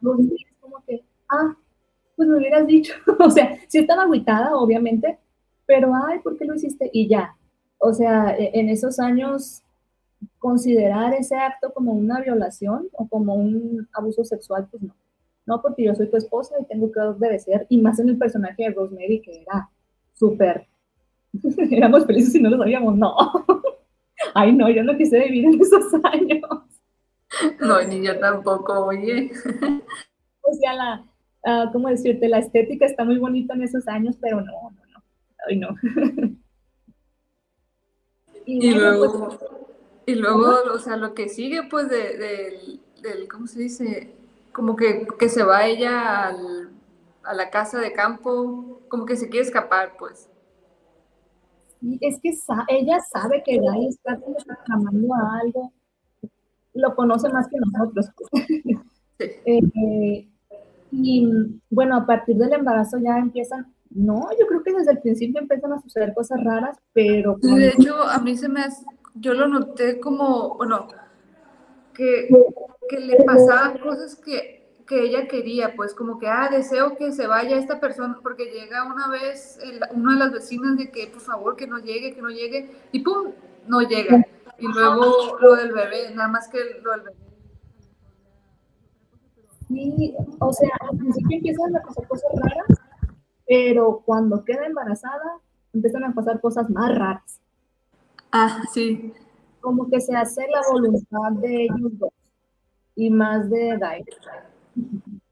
dormida, 0.00 0.38
es 0.38 0.60
como 0.60 0.82
que, 0.86 1.04
ah, 1.28 1.54
pues 2.16 2.28
me 2.28 2.38
hubieras 2.38 2.66
dicho, 2.66 2.94
o 3.18 3.30
sea, 3.30 3.58
sí 3.68 3.78
estaba 3.78 4.04
aguitada, 4.04 4.56
obviamente, 4.56 5.18
pero 5.66 5.92
ay, 6.06 6.20
¿por 6.20 6.38
qué 6.38 6.44
lo 6.44 6.54
hiciste? 6.54 6.88
Y 6.92 7.08
ya, 7.08 7.36
o 7.84 7.92
sea, 7.92 8.34
e, 8.38 8.50
en 8.54 8.70
esos 8.70 8.98
años 8.98 9.62
considerar 10.38 11.12
ese 11.12 11.36
acto 11.36 11.72
como 11.74 11.92
una 11.92 12.20
violación 12.20 12.88
o 12.92 13.06
como 13.06 13.34
un 13.34 13.86
abuso 13.92 14.24
sexual, 14.24 14.66
pues 14.70 14.82
no. 14.82 14.94
No, 15.46 15.60
porque 15.60 15.84
yo 15.84 15.94
soy 15.94 16.08
tu 16.08 16.16
esposa 16.16 16.54
y 16.58 16.64
tengo 16.64 16.90
que 16.90 17.00
obedecer, 17.00 17.66
y 17.68 17.76
más 17.76 17.98
en 17.98 18.08
el 18.08 18.16
personaje 18.16 18.62
de 18.62 18.70
Rosemary, 18.70 19.20
que 19.20 19.42
era 19.42 19.68
súper. 20.14 20.66
Éramos 21.70 22.06
felices 22.06 22.34
y 22.34 22.40
no 22.40 22.48
lo 22.48 22.56
sabíamos, 22.56 22.96
no. 22.96 23.14
Ay, 24.34 24.54
no, 24.54 24.70
yo 24.70 24.82
no 24.82 24.96
quise 24.96 25.18
vivir 25.18 25.44
en 25.44 25.60
esos 25.60 25.92
años. 26.04 26.40
No, 27.58 27.82
ni 27.82 28.06
yo 28.06 28.16
tampoco, 28.20 28.86
oye. 28.86 29.32
O 30.42 30.52
sea, 30.54 30.72
la, 30.72 31.04
uh, 31.44 31.72
¿cómo 31.72 31.88
decirte? 31.88 32.28
La 32.28 32.38
estética 32.38 32.86
está 32.86 33.04
muy 33.04 33.18
bonita 33.18 33.54
en 33.54 33.62
esos 33.64 33.88
años, 33.88 34.16
pero 34.20 34.40
no, 34.40 34.52
no, 34.52 34.86
no. 34.92 35.02
Ay, 35.48 35.56
no. 35.56 35.74
Y, 38.46 38.74
luego, 38.74 39.28
pues, 39.28 39.38
y 40.06 40.14
luego, 40.14 40.72
o 40.72 40.78
sea, 40.78 40.96
lo 40.96 41.14
que 41.14 41.28
sigue, 41.28 41.62
pues, 41.70 41.88
de, 41.88 42.78
del, 43.02 43.28
¿cómo 43.28 43.46
se 43.46 43.60
dice? 43.60 44.12
Como 44.52 44.76
que, 44.76 45.06
que 45.18 45.28
se 45.28 45.42
va 45.42 45.66
ella 45.66 46.28
al, 46.28 46.70
a 47.24 47.34
la 47.34 47.50
casa 47.50 47.80
de 47.80 47.92
campo, 47.92 48.80
como 48.88 49.06
que 49.06 49.16
se 49.16 49.28
quiere 49.28 49.46
escapar, 49.46 49.92
pues. 49.98 50.28
es 52.00 52.20
que 52.20 52.34
ella 52.68 53.00
sabe 53.12 53.42
que 53.44 53.58
Guy 53.58 53.88
está 53.88 54.18
como 54.20 54.36
reclamando 54.46 55.14
algo, 55.42 55.72
lo 56.74 56.94
conoce 56.94 57.28
más 57.30 57.48
que 57.48 57.58
nosotros. 57.58 58.10
Eh, 59.46 60.28
y 60.90 61.60
bueno, 61.70 61.96
a 61.96 62.04
partir 62.04 62.36
del 62.36 62.52
embarazo 62.52 62.98
ya 62.98 63.16
empiezan, 63.18 63.72
no, 63.90 64.28
yo 64.38 64.46
creo 64.46 64.62
que 64.62 64.72
desde 64.72 64.92
el 64.92 65.00
principio 65.00 65.40
empiezan 65.40 65.72
a 65.72 65.80
suceder 65.80 66.14
cosas 66.14 66.42
raras, 66.42 66.78
pero... 66.92 67.36
De 67.40 67.68
hecho, 67.68 68.02
a 68.02 68.18
mí 68.18 68.36
se 68.36 68.48
me 68.48 68.60
hace, 68.60 68.84
yo 69.14 69.34
lo 69.34 69.48
noté 69.48 70.00
como, 70.00 70.56
bueno, 70.56 70.88
que, 71.92 72.28
que 72.88 73.00
le 73.00 73.22
pasaban 73.24 73.78
cosas 73.78 74.16
que 74.16 74.64
que 74.86 75.02
ella 75.02 75.26
quería, 75.28 75.74
pues 75.76 75.94
como 75.94 76.18
que, 76.18 76.28
ah, 76.28 76.48
deseo 76.50 76.96
que 76.96 77.12
se 77.12 77.26
vaya 77.26 77.56
esta 77.56 77.80
persona, 77.80 78.18
porque 78.22 78.46
llega 78.46 78.84
una 78.84 79.08
vez 79.08 79.58
una 79.92 80.12
de 80.12 80.18
las 80.18 80.32
vecinas 80.32 80.76
de 80.76 80.90
que, 80.90 81.06
por 81.06 81.20
favor, 81.20 81.56
que 81.56 81.66
no 81.66 81.78
llegue, 81.78 82.14
que 82.14 82.22
no 82.22 82.28
llegue, 82.28 82.70
y 82.92 83.00
pum, 83.00 83.30
no 83.66 83.80
llega. 83.80 84.26
Y 84.58 84.66
luego 84.66 85.38
lo 85.40 85.56
del 85.56 85.72
bebé, 85.72 86.14
nada 86.14 86.28
más 86.28 86.48
que 86.48 86.58
lo 86.82 86.92
del 86.92 87.00
bebé. 87.00 87.16
Sí, 89.68 90.14
o 90.38 90.52
sea, 90.52 90.70
al 90.80 90.98
principio 90.98 91.38
empiezan 91.38 91.76
a 91.76 91.82
pasar 91.82 92.06
cosas 92.06 92.30
raras, 92.34 92.78
pero 93.46 94.02
cuando 94.04 94.44
queda 94.44 94.66
embarazada, 94.66 95.38
empiezan 95.72 96.04
a 96.04 96.14
pasar 96.14 96.40
cosas 96.40 96.70
más 96.70 96.96
raras. 96.96 97.40
Ah, 98.32 98.62
sí. 98.72 99.12
Como 99.60 99.88
que 99.88 100.00
se 100.00 100.14
hace 100.16 100.46
la 100.48 100.62
voluntad 100.70 101.32
de 101.40 101.64
ellos 101.64 101.98
dos 101.98 102.12
y 102.96 103.10
más 103.10 103.50
de 103.50 103.76
Dai. 103.78 104.04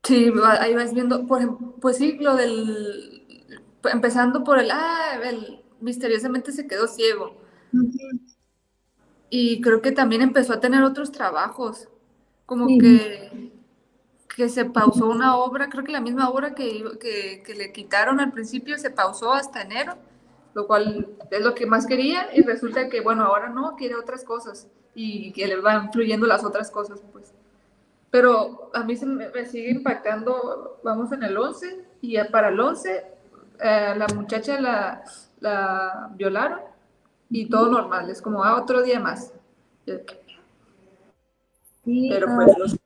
Sí, 0.03 0.33
ahí 0.59 0.75
vas 0.75 0.95
viendo, 0.95 1.27
por 1.27 1.59
pues 1.81 1.97
sí, 1.97 2.17
lo 2.19 2.35
del, 2.35 3.49
empezando 3.85 4.43
por 4.45 4.59
el, 4.59 4.71
ah, 4.71 5.19
el, 5.25 5.63
misteriosamente 5.81 6.53
se 6.53 6.67
quedó 6.67 6.89
ciego. 6.89 7.37
Y 9.31 9.61
creo 9.61 9.81
que 9.81 9.93
también 9.93 10.23
empezó 10.23 10.53
a 10.53 10.61
tener 10.61 10.83
otros 10.83 11.13
trabajos, 11.13 11.89
como 12.47 12.67
que, 12.67 13.52
que 14.35 14.49
se 14.49 14.65
pausó 14.65 15.09
una 15.09 15.37
obra, 15.37 15.69
creo 15.69 15.85
que 15.85 15.93
la 15.93 16.01
misma 16.01 16.31
obra 16.31 16.55
que, 16.55 16.85
que, 17.01 17.43
que, 17.45 17.55
le 17.55 17.73
quitaron 17.73 18.21
al 18.21 18.33
principio 18.33 18.79
se 18.79 18.91
pausó 18.91 19.33
hasta 19.33 19.63
enero, 19.63 19.95
lo 20.55 20.67
cual 20.67 21.09
es 21.31 21.41
lo 21.43 21.55
que 21.55 21.67
más 21.67 21.87
quería 21.87 22.29
y 22.35 22.43
resulta 22.43 22.89
que, 22.89 23.01
bueno, 23.01 23.25
ahora 23.25 23.51
no, 23.51 23.77
quiere 23.77 23.95
otras 23.95 24.25
cosas 24.25 24.69
y 24.95 25.33
que 25.33 25.47
le 25.47 25.57
van 25.57 25.93
fluyendo 25.93 26.27
las 26.27 26.45
otras 26.45 26.71
cosas, 26.71 27.01
pues. 27.13 27.33
Pero 28.11 28.71
a 28.75 28.85
mí 28.85 28.97
se 28.97 29.07
me, 29.07 29.47
sigue 29.47 29.71
impactando, 29.71 30.81
vamos 30.83 31.13
en 31.13 31.23
el 31.23 31.37
11, 31.37 31.87
y 32.03 32.23
para 32.25 32.49
el 32.49 32.61
11 32.61 33.05
eh, 33.61 33.95
la 33.97 34.07
muchacha 34.15 34.61
la, 34.61 35.03
la, 35.41 36.11
violaron 36.15 36.61
y 37.31 37.49
todo 37.49 37.71
normal, 37.71 38.11
es 38.11 38.21
como 38.21 38.45
ah, 38.45 38.61
otro 38.61 38.83
día 38.83 39.01
más. 39.01 39.33
Sí, 41.85 42.09
Pero 42.11 42.27
ah, 42.29 42.39
pues 42.45 42.79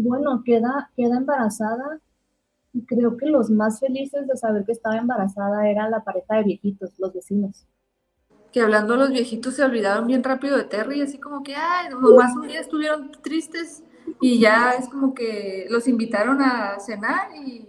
Bueno, 0.00 0.42
queda, 0.44 0.90
queda 0.96 1.16
embarazada 1.16 2.00
y 2.72 2.84
creo 2.84 3.16
que 3.16 3.26
los 3.26 3.50
más 3.50 3.80
felices 3.80 4.26
de 4.26 4.36
saber 4.36 4.64
que 4.64 4.72
estaba 4.72 4.96
embarazada 4.96 5.68
era 5.68 5.88
la 5.88 6.04
pareja 6.04 6.36
de 6.36 6.44
viejitos, 6.44 6.92
los 6.98 7.14
vecinos. 7.14 7.66
Que 8.52 8.60
hablando 8.60 8.96
los 8.96 9.10
viejitos 9.10 9.54
se 9.54 9.64
olvidaron 9.64 10.06
bien 10.06 10.22
rápido 10.22 10.56
de 10.56 10.64
Terry, 10.64 11.00
así 11.00 11.18
como 11.18 11.42
que, 11.42 11.54
ay, 11.54 11.88
nomás 11.90 12.34
un 12.36 12.48
día 12.48 12.60
estuvieron 12.60 13.12
tristes 13.22 13.82
y 14.20 14.38
ya 14.38 14.72
es 14.72 14.88
como 14.88 15.14
que 15.14 15.66
los 15.70 15.88
invitaron 15.88 16.40
a 16.42 16.78
cenar 16.78 17.34
y 17.34 17.66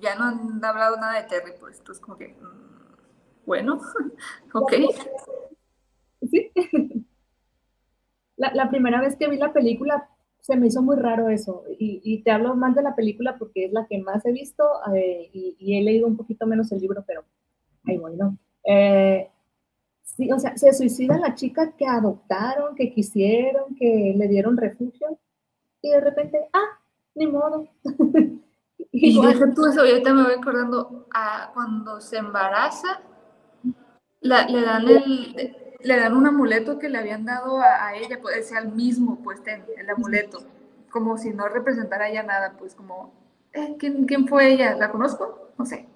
ya 0.00 0.16
no 0.16 0.24
han 0.24 0.64
hablado 0.64 0.96
nada 0.96 1.22
de 1.22 1.28
Terry, 1.28 1.52
pues 1.58 1.78
entonces 1.78 2.02
como 2.02 2.16
que, 2.16 2.28
mm, 2.28 3.46
bueno, 3.46 3.80
ok. 4.52 4.72
Sí. 6.28 6.50
La, 8.36 8.54
la, 8.54 8.70
primera 8.70 9.00
vez 9.00 9.16
que 9.16 9.26
vi 9.28 9.36
la 9.36 9.52
película 9.52 10.08
se 10.48 10.56
me 10.56 10.68
hizo 10.68 10.80
muy 10.80 10.96
raro 10.96 11.28
eso 11.28 11.64
y, 11.78 12.00
y, 12.02 12.22
te 12.22 12.30
hablo 12.30 12.56
más 12.56 12.74
de 12.74 12.82
la 12.82 12.96
película 12.96 13.36
porque 13.38 13.66
es 13.66 13.72
la 13.72 13.86
que 13.86 13.98
más 13.98 14.24
he 14.24 14.32
visto 14.32 14.64
eh, 14.94 15.28
y, 15.30 15.54
y, 15.58 15.78
he 15.78 15.82
leído 15.82 16.06
un 16.06 16.16
poquito 16.16 16.46
menos 16.46 16.72
el 16.72 16.80
libro, 16.80 17.04
pero 17.06 17.22
ahí 17.84 17.98
voy, 17.98 18.16
¿no? 18.16 18.38
Eh, 18.64 19.28
sí, 20.02 20.32
o 20.32 20.38
sea, 20.38 20.56
se 20.56 20.72
suicida 20.72 21.18
la 21.18 21.34
chica 21.34 21.72
que 21.72 21.86
adoptaron, 21.86 22.74
que 22.74 22.90
quisieron, 22.90 23.74
que 23.74 24.14
le 24.16 24.26
dieron 24.26 24.56
refugio 24.56 25.18
y 25.82 25.90
de 25.90 26.00
repente, 26.00 26.38
ah, 26.54 26.80
ni 27.14 27.26
modo. 27.26 27.68
y 28.90 29.20
deja 29.20 29.52
tú 29.54 29.66
eso, 29.66 29.80
ahorita 29.80 30.14
me 30.14 30.22
voy 30.22 30.32
acordando, 30.32 31.06
a 31.14 31.50
cuando 31.52 32.00
se 32.00 32.16
embaraza, 32.16 33.02
le, 34.22 34.62
dan 34.62 34.88
el, 34.88 35.67
le 35.80 35.96
dan 35.96 36.16
un 36.16 36.26
amuleto 36.26 36.78
que 36.78 36.88
le 36.88 36.98
habían 36.98 37.24
dado 37.24 37.60
a, 37.60 37.94
ella, 37.94 38.18
pues 38.20 38.36
decía 38.36 38.58
el 38.58 38.72
mismo, 38.72 39.20
pues 39.22 39.42
ten, 39.42 39.64
el 39.76 39.88
amuleto, 39.90 40.40
como 40.90 41.16
si 41.18 41.30
no 41.30 41.48
representara 41.48 42.12
ya 42.12 42.22
nada, 42.22 42.54
pues 42.58 42.74
como, 42.74 43.12
eh, 43.52 43.76
¿quién, 43.78 44.04
¿quién, 44.04 44.26
fue 44.26 44.52
ella? 44.52 44.74
¿La 44.76 44.90
conozco? 44.90 45.50
No 45.58 45.64
sé. 45.64 45.86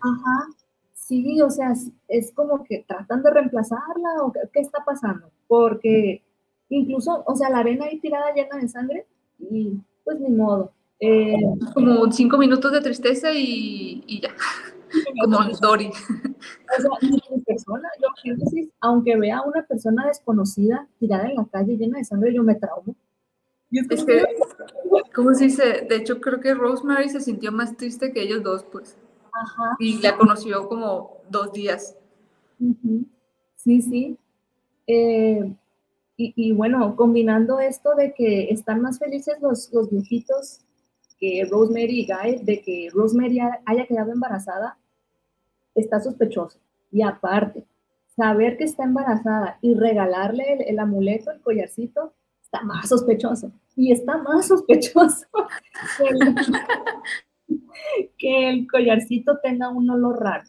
Ajá, 0.00 0.46
sí, 0.92 1.40
o 1.42 1.50
sea, 1.50 1.72
es, 2.08 2.32
como 2.32 2.64
que 2.64 2.84
tratan 2.86 3.22
de 3.22 3.30
reemplazarla 3.30 4.22
o 4.22 4.32
qué, 4.32 4.40
qué 4.52 4.60
está 4.60 4.84
pasando, 4.84 5.30
porque 5.48 6.22
incluso, 6.68 7.22
o 7.26 7.36
sea, 7.36 7.50
la 7.50 7.58
arena 7.58 7.86
ahí 7.86 7.98
tirada 7.98 8.32
llena 8.32 8.56
de 8.56 8.68
sangre, 8.68 9.06
y 9.38 9.78
pues 10.04 10.20
ni 10.20 10.30
modo. 10.30 10.72
Eh, 10.98 11.36
como 11.74 12.10
cinco 12.10 12.38
minutos 12.38 12.72
de 12.72 12.80
tristeza 12.80 13.30
y, 13.32 14.02
y 14.06 14.20
ya, 14.20 14.30
como 15.22 15.38
Dory. 15.60 15.88
O 15.88 16.80
sea, 16.80 16.90
mi 17.10 17.40
persona, 17.40 17.88
yo 18.00 18.08
aunque 18.80 19.16
vea 19.16 19.38
a 19.38 19.42
una 19.42 19.62
persona 19.62 20.06
desconocida 20.06 20.86
tirada 20.98 21.28
en 21.28 21.36
la 21.36 21.44
calle 21.46 21.76
llena 21.76 21.98
de 21.98 22.04
sangre, 22.04 22.34
yo 22.34 22.42
me 22.42 22.54
traumo. 22.54 22.94
es, 23.70 24.04
que, 24.04 24.24
¿cómo 25.14 25.34
se 25.34 25.44
dice? 25.44 25.86
De 25.88 25.96
hecho, 25.96 26.20
creo 26.20 26.40
que 26.40 26.54
Rosemary 26.54 27.08
se 27.08 27.20
sintió 27.20 27.52
más 27.52 27.76
triste 27.76 28.12
que 28.12 28.22
ellos 28.22 28.42
dos, 28.42 28.64
pues. 28.64 28.96
Ajá. 29.32 29.76
Y 29.78 30.00
la 30.00 30.16
conoció 30.16 30.68
como 30.68 31.18
dos 31.28 31.52
días. 31.52 31.96
Sí, 33.56 33.82
sí. 33.82 34.18
Eh, 34.86 35.54
y, 36.18 36.52
bueno, 36.52 36.96
combinando 36.96 37.60
esto 37.60 37.94
de 37.94 38.14
que 38.14 38.48
están 38.50 38.80
más 38.80 38.98
felices 38.98 39.36
los, 39.42 39.70
los 39.72 39.90
viejitos 39.90 40.60
que 41.18 41.46
Rosemary 41.50 42.00
y 42.00 42.06
Guy, 42.06 42.44
de 42.44 42.62
que 42.62 42.88
Rosemary 42.92 43.38
haya 43.64 43.86
quedado 43.86 44.12
embarazada, 44.12 44.78
está 45.74 46.00
sospechoso. 46.00 46.58
Y 46.90 47.02
aparte, 47.02 47.64
saber 48.16 48.56
que 48.56 48.64
está 48.64 48.84
embarazada 48.84 49.58
y 49.62 49.74
regalarle 49.74 50.64
el, 50.66 50.78
amuleto, 50.78 51.30
el 51.30 51.40
collarcito, 51.40 52.14
está 52.42 52.62
más 52.62 52.88
sospechoso. 52.88 53.52
Y 53.74 53.92
está 53.92 54.18
más 54.18 54.46
sospechoso 54.48 55.26
que 58.18 58.48
el 58.48 58.66
collarcito 58.68 59.38
tenga 59.42 59.68
un 59.68 59.90
olor 59.90 60.22
raro 60.22 60.44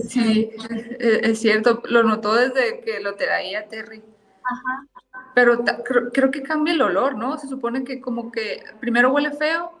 sí, 0.00 0.50
es, 0.98 1.40
cierto, 1.40 1.82
lo 1.88 2.02
notó 2.02 2.34
desde 2.34 2.80
que 2.80 3.00
lo 3.00 3.14
traía 3.16 3.68
Terry. 3.68 4.02
Ajá. 4.44 4.86
Pero 5.34 5.64
creo, 6.12 6.30
que 6.30 6.42
cambia 6.42 6.74
el 6.74 6.82
olor, 6.82 7.16
¿no? 7.16 7.38
Se 7.38 7.48
supone 7.48 7.84
que 7.84 8.00
como 8.00 8.30
que 8.30 8.62
primero 8.80 9.12
huele 9.12 9.32
feo 9.32 9.72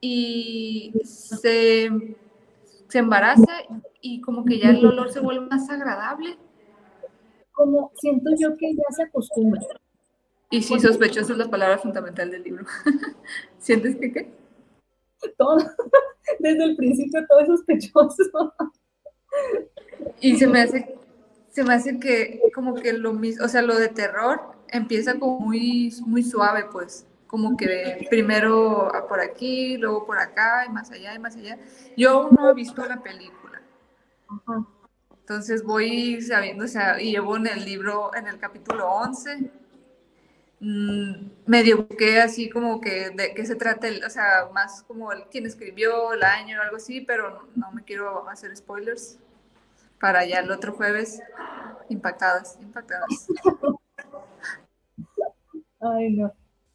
y 0.00 0.92
se, 1.04 1.90
se 2.88 2.98
embaraza 2.98 3.52
y 4.00 4.20
como 4.20 4.44
que 4.44 4.58
ya 4.58 4.70
el 4.70 4.84
olor 4.86 5.10
se 5.10 5.20
vuelve 5.20 5.46
más 5.46 5.68
agradable. 5.70 6.38
Como 7.52 7.90
siento 7.96 8.30
yo 8.38 8.56
que 8.56 8.74
ya 8.74 8.84
se 8.90 9.02
acostumbra. 9.02 9.60
Y 10.50 10.62
sí, 10.62 10.78
sospechoso 10.80 11.32
es 11.32 11.38
la 11.38 11.50
palabra 11.50 11.78
fundamental 11.78 12.30
del 12.30 12.42
libro. 12.42 12.64
¿Sientes 13.58 13.96
que 13.96 14.12
qué? 14.12 14.40
todo, 15.36 15.58
desde 16.38 16.64
el 16.64 16.76
principio 16.76 17.26
todo 17.26 17.40
es 17.40 17.48
sospechoso. 17.48 18.54
Y 20.20 20.36
se 20.36 20.46
me 20.46 20.62
hace, 20.62 20.94
se 21.50 21.64
me 21.64 21.74
hace 21.74 21.98
que 21.98 22.40
como 22.54 22.74
que 22.74 22.92
lo 22.92 23.12
mismo, 23.12 23.44
o 23.44 23.48
sea, 23.48 23.62
lo 23.62 23.76
de 23.76 23.88
terror 23.88 24.40
empieza 24.72 25.18
como 25.18 25.40
muy, 25.40 25.94
muy 26.06 26.22
suave, 26.22 26.66
pues, 26.70 27.06
como 27.26 27.56
que 27.56 28.06
primero 28.10 28.90
por 29.08 29.20
aquí, 29.20 29.76
luego 29.76 30.04
por 30.04 30.18
acá, 30.18 30.64
y 30.66 30.70
más 30.70 30.90
allá, 30.90 31.14
y 31.14 31.18
más 31.18 31.36
allá. 31.36 31.58
Yo 31.96 32.10
aún 32.10 32.36
no 32.36 32.50
he 32.50 32.54
visto 32.54 32.84
la 32.84 33.02
película. 33.02 33.62
Entonces 35.20 35.62
voy 35.62 36.20
sabiendo, 36.22 36.64
o 36.64 36.68
sea, 36.68 37.00
y 37.00 37.12
llevo 37.12 37.36
en 37.36 37.46
el 37.46 37.64
libro, 37.64 38.12
en 38.16 38.26
el 38.26 38.38
capítulo 38.38 38.90
11, 38.90 39.50
mmm, 40.58 41.12
medio 41.46 41.86
busqué 41.86 42.20
así 42.20 42.50
como 42.50 42.80
que 42.80 43.10
de 43.10 43.32
qué 43.34 43.46
se 43.46 43.54
trata, 43.54 43.86
el, 43.86 44.04
o 44.04 44.10
sea, 44.10 44.48
más 44.52 44.82
como 44.82 45.12
el, 45.12 45.24
quién 45.30 45.46
escribió, 45.46 46.12
el 46.14 46.24
año 46.24 46.58
o 46.58 46.62
algo 46.62 46.76
así, 46.76 47.00
pero 47.00 47.46
no 47.54 47.70
me 47.70 47.84
quiero 47.84 48.28
hacer 48.28 48.56
spoilers 48.56 49.18
para 50.00 50.24
ya 50.24 50.40
el 50.40 50.50
otro 50.50 50.72
jueves 50.72 51.22
impactadas, 51.88 52.58
impactadas. 52.60 53.28
Ay, 55.80 56.12
no. 56.12 56.32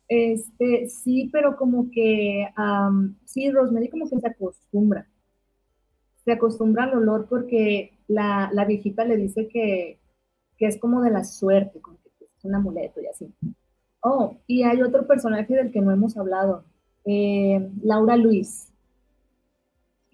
Este, 0.08 0.88
sí, 0.90 1.30
pero 1.32 1.56
como 1.58 1.90
que, 1.92 2.48
sí, 3.26 3.52
Rosemary 3.52 3.90
como 3.90 4.10
que 4.10 4.20
se 4.20 4.28
acostumbra. 4.28 5.08
Se 6.24 6.32
acostumbra 6.32 6.86
al 6.86 6.96
olor 6.96 7.28
porque 7.30 7.98
la, 8.08 8.50
la 8.54 8.66
viejita 8.66 9.06
le 9.06 9.18
dice 9.18 9.48
que, 9.48 10.00
que, 10.58 10.68
es 10.68 10.80
como 10.80 11.02
de 11.02 11.12
la 11.12 11.24
suerte, 11.24 11.82
como 11.82 11.98
que 12.02 12.10
es 12.26 12.46
un 12.46 12.56
amuleto 12.56 13.02
y 13.02 13.08
así. 13.08 13.34
Oh, 14.02 14.38
y 14.48 14.64
hay 14.64 14.82
otro 14.82 15.08
personaje 15.08 15.56
del 15.56 15.72
que 15.72 15.82
no 15.82 15.92
hemos 15.92 16.18
hablado, 16.18 16.66
eh, 17.06 17.70
Laura 17.84 18.18
Luis, 18.18 18.72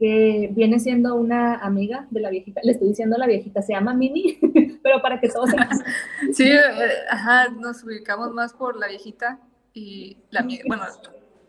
que 0.01 0.49
viene 0.53 0.79
siendo 0.79 1.13
una 1.13 1.57
amiga 1.57 2.07
de 2.09 2.21
la 2.21 2.31
viejita, 2.31 2.59
le 2.63 2.71
estoy 2.71 2.87
diciendo 2.87 3.17
a 3.17 3.19
la 3.19 3.27
viejita, 3.27 3.61
se 3.61 3.73
llama 3.73 3.93
Mini, 3.93 4.39
pero 4.81 4.99
para 4.99 5.21
que 5.21 5.29
todos 5.29 5.51
se... 5.51 5.57
Sí, 6.33 6.49
eh, 6.49 6.59
ajá, 7.07 7.49
nos 7.49 7.83
ubicamos 7.83 8.31
más 8.33 8.51
por 8.51 8.79
la 8.79 8.87
viejita 8.87 9.39
y 9.75 10.17
la 10.31 10.43
bueno, 10.65 10.85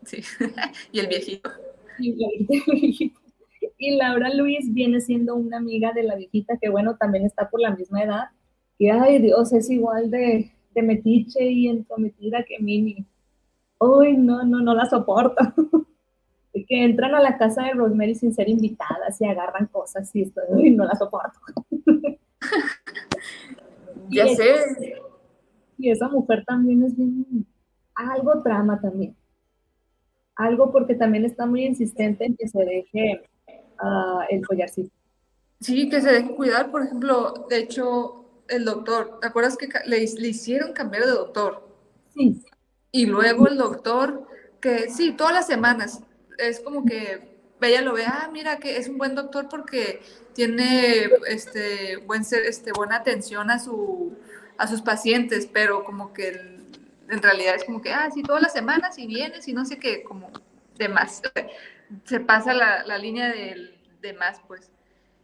sí, 0.05 0.21
y 0.91 0.99
el 0.99 1.07
viejito. 1.07 1.49
Y, 1.97 3.11
y 3.79 3.95
Laura 3.95 4.31
Luis 4.31 4.71
viene 4.71 5.01
siendo 5.01 5.33
una 5.33 5.57
amiga 5.57 5.91
de 5.91 6.03
la 6.03 6.15
viejita 6.15 6.55
que, 6.61 6.69
bueno, 6.69 6.95
también 6.97 7.25
está 7.25 7.49
por 7.49 7.59
la 7.59 7.75
misma 7.75 8.03
edad, 8.03 8.25
que, 8.77 8.91
ay 8.91 9.17
Dios, 9.17 9.51
es 9.51 9.67
igual 9.71 10.11
de, 10.11 10.51
de 10.75 10.81
metiche 10.83 11.43
y 11.43 11.69
entrometida 11.69 12.43
que 12.43 12.59
Mini. 12.59 13.03
Uy, 13.79 14.15
no, 14.15 14.43
no, 14.43 14.61
no 14.61 14.75
la 14.75 14.85
soporto. 14.85 15.41
Que 16.53 16.83
entran 16.83 17.15
a 17.15 17.19
la 17.19 17.37
casa 17.37 17.63
de 17.63 17.73
Rosemary 17.73 18.15
sin 18.15 18.33
ser 18.33 18.47
invitadas 18.47 19.19
y 19.19 19.25
agarran 19.25 19.65
cosas 19.67 20.09
y 20.15 20.21
esto, 20.21 20.41
uy, 20.49 20.71
no 20.71 20.85
la 20.85 20.95
soporto. 20.95 21.39
ya 24.09 24.27
sé. 24.27 25.01
Y 25.77 25.89
esa 25.89 26.07
mujer 26.07 26.43
también 26.45 26.83
es 26.83 26.95
bien, 26.95 27.45
algo 27.95 28.41
trama 28.43 28.79
también. 28.79 29.15
Algo 30.35 30.71
porque 30.71 30.95
también 30.95 31.25
está 31.25 31.45
muy 31.45 31.65
insistente 31.65 32.25
en 32.25 32.35
que 32.35 32.47
se 32.47 32.59
deje 32.59 33.23
uh, 33.81 34.21
el 34.29 34.45
collarcito. 34.45 34.91
Sí, 35.59 35.89
que 35.89 36.01
se 36.01 36.11
deje 36.11 36.35
cuidar, 36.35 36.71
por 36.71 36.83
ejemplo, 36.83 37.47
de 37.49 37.57
hecho, 37.57 38.43
el 38.47 38.65
doctor, 38.65 39.19
¿te 39.21 39.27
acuerdas 39.27 39.57
que 39.57 39.67
le, 39.85 39.97
le 39.97 40.27
hicieron 40.27 40.73
cambiar 40.73 41.05
de 41.05 41.11
doctor? 41.11 41.67
Sí. 42.13 42.43
Y 42.91 43.07
luego 43.07 43.47
el 43.47 43.57
doctor, 43.57 44.27
que 44.61 44.89
sí, 44.89 45.13
todas 45.13 45.33
las 45.33 45.47
semanas, 45.47 46.03
es 46.37 46.59
como 46.59 46.85
que 46.85 47.33
ella 47.61 47.81
lo 47.81 47.93
ve, 47.93 48.05
ah, 48.05 48.29
mira 48.31 48.57
que 48.57 48.77
es 48.77 48.89
un 48.89 48.97
buen 48.97 49.15
doctor 49.15 49.47
porque 49.49 50.01
tiene 50.33 51.09
este, 51.27 51.97
buen 51.97 52.25
ser, 52.25 52.45
este, 52.45 52.71
buena 52.73 52.97
atención 52.97 53.49
a, 53.49 53.59
su, 53.59 54.17
a 54.57 54.67
sus 54.67 54.81
pacientes, 54.81 55.47
pero 55.51 55.85
como 55.85 56.13
que 56.13 56.29
en 57.09 57.21
realidad 57.21 57.55
es 57.55 57.63
como 57.63 57.81
que, 57.81 57.91
ah, 57.93 58.09
sí, 58.13 58.23
todas 58.23 58.41
las 58.41 58.53
semanas 58.53 58.97
y 58.97 59.07
vienes 59.07 59.47
y 59.47 59.53
no 59.53 59.65
sé 59.65 59.79
qué, 59.79 60.03
como 60.03 60.29
de 60.77 60.89
más. 60.89 61.21
Se 62.05 62.19
pasa 62.19 62.53
la, 62.53 62.83
la 62.83 62.97
línea 62.97 63.31
del 63.31 63.77
de 64.01 64.13
más, 64.13 64.41
pues 64.47 64.73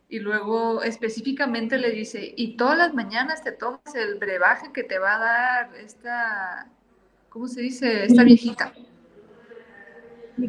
y 0.10 0.20
luego 0.20 0.82
específicamente 0.82 1.78
le 1.78 1.92
dice, 1.92 2.34
y 2.36 2.58
todas 2.58 2.78
las 2.78 2.96
mañanas 2.96 3.44
te 3.44 3.52
tomas 3.52 3.94
el 3.94 4.16
brebaje 4.16 4.72
que 4.74 4.84
te 4.84 4.98
va 4.98 5.16
a 5.16 5.20
dar 5.20 5.76
esta, 5.76 6.68
¿cómo 7.30 7.48
se 7.48 7.62
dice? 7.62 8.06
Esta 8.06 8.24
viejita. 8.24 8.74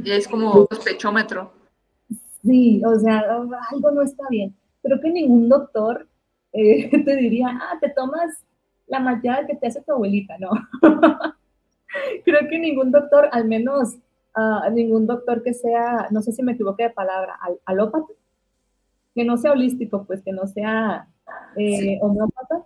Es 0.04 0.28
como 0.28 0.66
sospechómetro. 0.70 1.52
Sí, 2.42 2.82
o 2.84 2.98
sea, 2.98 3.20
algo 3.70 3.90
no 3.90 4.02
está 4.02 4.24
bien. 4.30 4.54
Creo 4.82 5.00
que 5.00 5.10
ningún 5.10 5.48
doctor 5.48 6.06
eh, 6.52 6.90
te 7.04 7.16
diría, 7.16 7.48
ah, 7.48 7.78
te 7.80 7.90
tomas 7.90 8.44
la 8.86 9.00
mallada 9.00 9.46
que 9.46 9.56
te 9.56 9.66
hace 9.66 9.82
tu 9.82 9.92
abuelita, 9.92 10.36
no. 10.38 10.50
Creo 12.24 12.48
que 12.48 12.58
ningún 12.58 12.90
doctor, 12.90 13.28
al 13.32 13.46
menos 13.46 13.96
uh, 14.36 14.70
ningún 14.72 15.06
doctor 15.06 15.42
que 15.42 15.54
sea, 15.54 16.08
no 16.10 16.22
sé 16.22 16.32
si 16.32 16.42
me 16.42 16.52
equivoqué 16.52 16.84
de 16.84 16.90
palabra, 16.90 17.38
al, 17.40 17.58
alópata, 17.64 18.06
que 19.14 19.24
no 19.24 19.36
sea 19.36 19.52
holístico, 19.52 20.04
pues 20.04 20.22
que 20.22 20.32
no 20.32 20.46
sea 20.46 21.08
eh, 21.56 21.98
homeópata. 22.00 22.64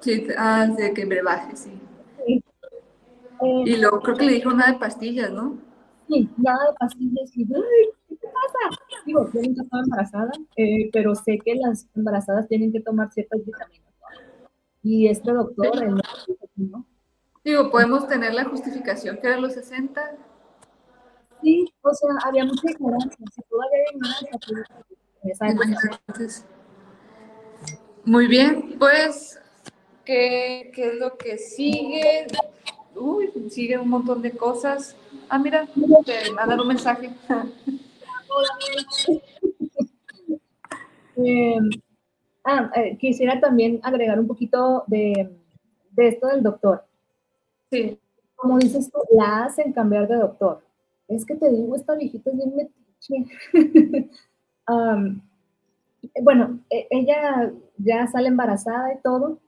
Sí, 0.00 0.26
ah, 0.36 0.66
de 0.66 0.92
que 0.92 1.04
brebaje, 1.04 1.56
sí. 1.56 1.70
sí. 2.26 2.42
y 3.64 3.76
luego 3.76 4.00
creo 4.00 4.16
que 4.16 4.26
le 4.26 4.32
dijo 4.32 4.52
nada 4.52 4.72
de 4.72 4.78
pastillas, 4.78 5.30
¿no? 5.30 5.56
Sí, 6.08 6.28
nada 6.36 6.58
de 6.70 6.74
pastillas. 6.78 7.36
Y, 7.36 7.46
¿qué 7.46 8.16
te 8.16 8.26
pasa? 8.28 8.80
Digo, 9.06 9.30
yo 9.32 9.42
nunca 9.42 9.62
estaba 9.62 9.82
embarazada, 9.82 10.32
eh, 10.56 10.90
pero 10.92 11.14
sé 11.14 11.38
que 11.44 11.54
las 11.54 11.86
embarazadas 11.94 12.48
tienen 12.48 12.72
que 12.72 12.80
tomar 12.80 13.12
ciertas 13.12 13.44
vitaminas. 13.44 13.92
Y 14.82 15.08
este 15.08 15.32
doctor, 15.32 15.82
el 15.82 15.94
¿no? 16.56 16.86
Digo, 17.42 17.70
podemos 17.70 18.06
tener 18.06 18.34
la 18.34 18.44
justificación 18.44 19.18
que 19.18 19.26
era 19.28 19.38
los 19.38 19.54
60. 19.54 20.16
Sí, 21.42 21.72
o 21.82 21.92
sea, 21.92 22.10
había 22.24 22.44
mucha 22.44 22.70
ignorancia. 22.70 23.26
Si 23.34 23.42
todavía 23.42 23.78
hay 23.78 23.96
ignorancia, 23.96 24.38
muy 28.04 28.26
bien, 28.26 28.76
pues, 28.78 29.38
¿qué, 30.04 30.70
¿qué, 30.74 30.88
es 30.88 30.94
lo 30.96 31.16
que 31.16 31.38
sigue? 31.38 32.26
Uy, 32.94 33.30
sigue 33.50 33.78
un 33.78 33.88
montón 33.88 34.20
de 34.20 34.32
cosas. 34.32 34.94
Ah, 35.28 35.38
mira, 35.38 35.68
te 36.04 36.32
mandan 36.32 36.60
un 36.60 36.68
mensaje. 36.68 37.10
eh, 41.16 41.58
ah, 42.44 42.70
eh, 42.76 42.96
quisiera 42.98 43.40
también 43.40 43.80
agregar 43.82 44.20
un 44.20 44.26
poquito 44.26 44.84
de, 44.86 45.34
de 45.92 46.08
esto 46.08 46.26
del 46.28 46.42
doctor. 46.42 46.84
Sí. 47.70 47.98
Como 48.36 48.58
dices 48.58 48.90
tú, 48.90 48.98
la 49.16 49.44
hacen 49.44 49.72
cambiar 49.72 50.08
de 50.08 50.16
doctor. 50.16 50.62
Es 51.08 51.24
que 51.24 51.36
te 51.36 51.50
digo, 51.50 51.74
esta 51.76 51.94
viejita 51.94 52.30
es 52.30 52.36
bien 52.36 52.56
metiche. 52.56 53.24
bueno, 56.22 56.60
e, 56.70 56.86
ella 56.90 57.52
ya 57.78 58.06
sale 58.06 58.28
embarazada 58.28 58.94
y 58.94 58.98
todo, 59.02 59.38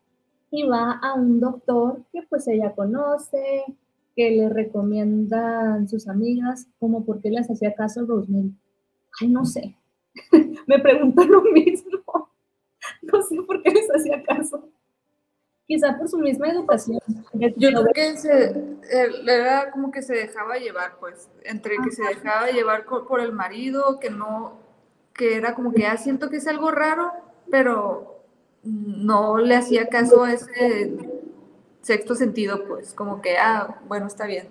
y 0.51 0.65
va 0.65 0.99
a 1.03 1.15
un 1.15 1.41
doctor 1.41 2.03
que 2.13 2.23
pues 2.23 2.47
ella 2.49 2.75
conoce, 2.75 3.65
que 4.17 4.31
le 4.31 4.49
recomiendan 4.49 5.87
sus 5.89 6.09
amigas, 6.09 6.67
como 6.79 7.05
por 7.05 7.21
qué 7.21 7.31
les 7.31 7.51
hacía 7.51 7.75
caso 7.75 8.01
a 8.01 8.05
Rosemary. 8.07 8.51
Ay, 9.21 9.29
no 9.29 9.45
sé. 9.45 9.77
Me 10.67 10.79
pregunto 10.79 11.23
lo 11.25 11.43
mismo. 11.43 12.01
No 13.03 13.21
sé 13.21 13.37
por 13.43 13.61
qué 13.63 13.71
les 13.71 13.91
hacía 13.91 14.23
caso. 14.23 14.69
Quizá 15.67 15.99
por 15.99 16.09
su 16.09 16.19
misma 16.19 16.49
educación. 16.49 17.01
Yo 17.33 17.51
creo 17.71 17.85
que 17.93 18.17
se, 18.17 18.55
era 19.27 19.73
como 19.73 19.91
que 19.91 20.03
se 20.03 20.15
dejaba 20.15 20.57
llevar, 20.59 20.97
pues, 21.01 21.29
entre 21.43 21.79
que 21.83 21.91
se 21.91 22.05
dejaba 22.05 22.51
llevar 22.51 22.85
por 22.85 23.21
el 23.21 23.33
marido, 23.33 23.99
que 23.99 24.11
no, 24.11 24.61
que 25.13 25.35
era 25.35 25.57
como 25.57 25.73
que 25.73 25.83
ya 25.83 25.97
siento 25.97 26.31
que 26.31 26.37
es 26.37 26.47
algo 26.47 26.71
raro, 26.71 27.11
pero 27.51 28.23
no 28.63 29.39
le 29.39 29.57
hacía 29.57 29.89
caso 29.89 30.23
a 30.23 30.33
ese 30.33 31.16
sexto 31.87 32.17
sentido, 32.17 32.65
pues, 32.67 32.93
como 32.93 33.23
que, 33.23 33.37
ah, 33.39 33.81
bueno, 33.87 34.09
está 34.09 34.27
bien. 34.27 34.49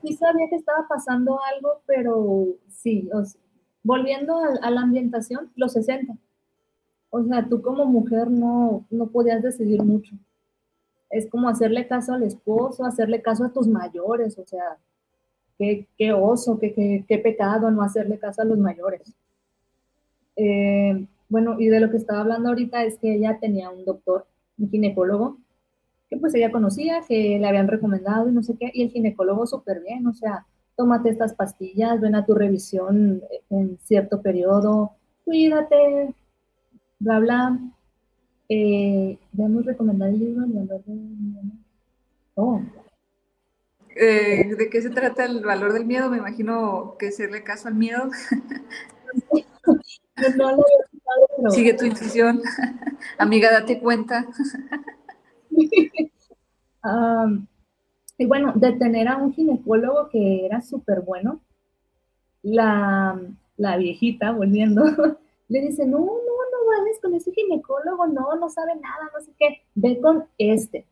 Sí 0.00 0.14
sabía 0.14 0.48
que 0.48 0.56
estaba 0.56 0.86
pasando 0.88 1.40
algo, 1.54 1.82
pero 1.86 2.46
sí, 2.68 3.10
volviendo 3.82 4.38
a, 4.38 4.70
la 4.70 4.82
ambientación, 4.82 5.50
los 5.56 5.72
60. 5.72 6.16
O 7.10 7.24
sea, 7.24 7.48
tú 7.48 7.60
como 7.62 7.84
mujer 7.86 8.30
no, 8.30 8.86
no 8.90 9.06
podías 9.08 9.42
decidir 9.42 9.82
mucho. 9.82 10.14
Es 11.10 11.28
como 11.28 11.48
hacerle 11.48 11.88
caso 11.88 12.12
al 12.12 12.22
esposo, 12.22 12.84
hacerle 12.84 13.20
caso 13.20 13.44
a 13.44 13.52
tus 13.52 13.66
mayores, 13.66 14.38
o 14.38 14.46
sea, 14.46 14.78
qué, 15.58 15.88
qué 15.98 16.12
oso, 16.12 16.58
qué, 16.60 16.72
qué, 16.74 17.04
qué 17.08 17.18
pecado 17.18 17.70
no 17.70 17.82
hacerle 17.82 18.18
caso 18.18 18.42
a 18.42 18.44
los 18.44 18.58
mayores. 18.58 19.12
Eh, 20.36 21.06
bueno, 21.28 21.56
y 21.58 21.66
de 21.66 21.80
lo 21.80 21.90
que 21.90 21.96
estaba 21.96 22.20
hablando 22.20 22.50
ahorita 22.50 22.84
es 22.84 22.98
que 22.98 23.14
ella 23.14 23.38
tenía 23.40 23.70
un 23.70 23.84
doctor, 23.84 24.26
un 24.58 24.70
ginecólogo, 24.70 25.38
que 26.10 26.16
pues 26.16 26.34
ella 26.34 26.52
conocía, 26.52 27.02
que 27.06 27.38
le 27.38 27.46
habían 27.46 27.68
recomendado 27.68 28.28
y 28.28 28.32
no 28.32 28.42
sé 28.42 28.56
qué, 28.58 28.70
y 28.72 28.82
el 28.82 28.90
ginecólogo 28.90 29.46
súper 29.46 29.80
bien, 29.80 30.06
o 30.06 30.12
sea, 30.12 30.46
tómate 30.76 31.10
estas 31.10 31.34
pastillas, 31.34 32.00
ven 32.00 32.14
a 32.14 32.24
tu 32.24 32.34
revisión 32.34 33.22
en 33.50 33.78
cierto 33.84 34.22
periodo, 34.22 34.92
cuídate, 35.24 36.14
bla, 36.98 37.18
bla. 37.20 37.58
Eh, 38.48 39.18
¿Debemos 39.32 39.64
recomendar 39.64 40.10
el 40.10 40.18
libro? 40.18 40.46
Oh. 42.34 42.60
Eh, 43.96 44.54
¿De 44.56 44.70
qué 44.70 44.82
se 44.82 44.90
trata 44.90 45.24
el 45.24 45.44
valor 45.44 45.72
del 45.72 45.86
miedo? 45.86 46.10
Me 46.10 46.18
imagino 46.18 46.96
que 46.98 47.08
hacerle 47.08 47.44
caso 47.44 47.68
al 47.68 47.74
miedo. 47.74 48.10
Sigue 51.50 51.74
tu 51.74 51.84
intuición. 51.84 52.42
Amiga, 53.18 53.52
date 53.52 53.80
cuenta. 53.80 54.26
y 58.18 58.26
bueno, 58.26 58.52
de 58.54 58.72
tener 58.72 59.08
a 59.08 59.16
un 59.16 59.32
ginecólogo 59.32 60.08
que 60.10 60.46
era 60.46 60.60
súper 60.60 61.02
bueno, 61.02 61.40
la, 62.42 63.20
la 63.56 63.76
viejita, 63.76 64.32
volviendo, 64.32 64.84
le 65.48 65.60
dice, 65.60 65.86
no, 65.86 65.98
no, 65.98 66.04
no 66.04 66.66
vayas 66.66 67.00
con 67.00 67.14
ese 67.14 67.32
ginecólogo, 67.32 68.06
no, 68.06 68.36
no 68.36 68.50
sabe 68.50 68.74
nada, 68.76 69.10
no 69.14 69.24
sé 69.24 69.32
qué, 69.38 69.62
ve 69.74 70.00
con 70.00 70.24
este. 70.38 70.84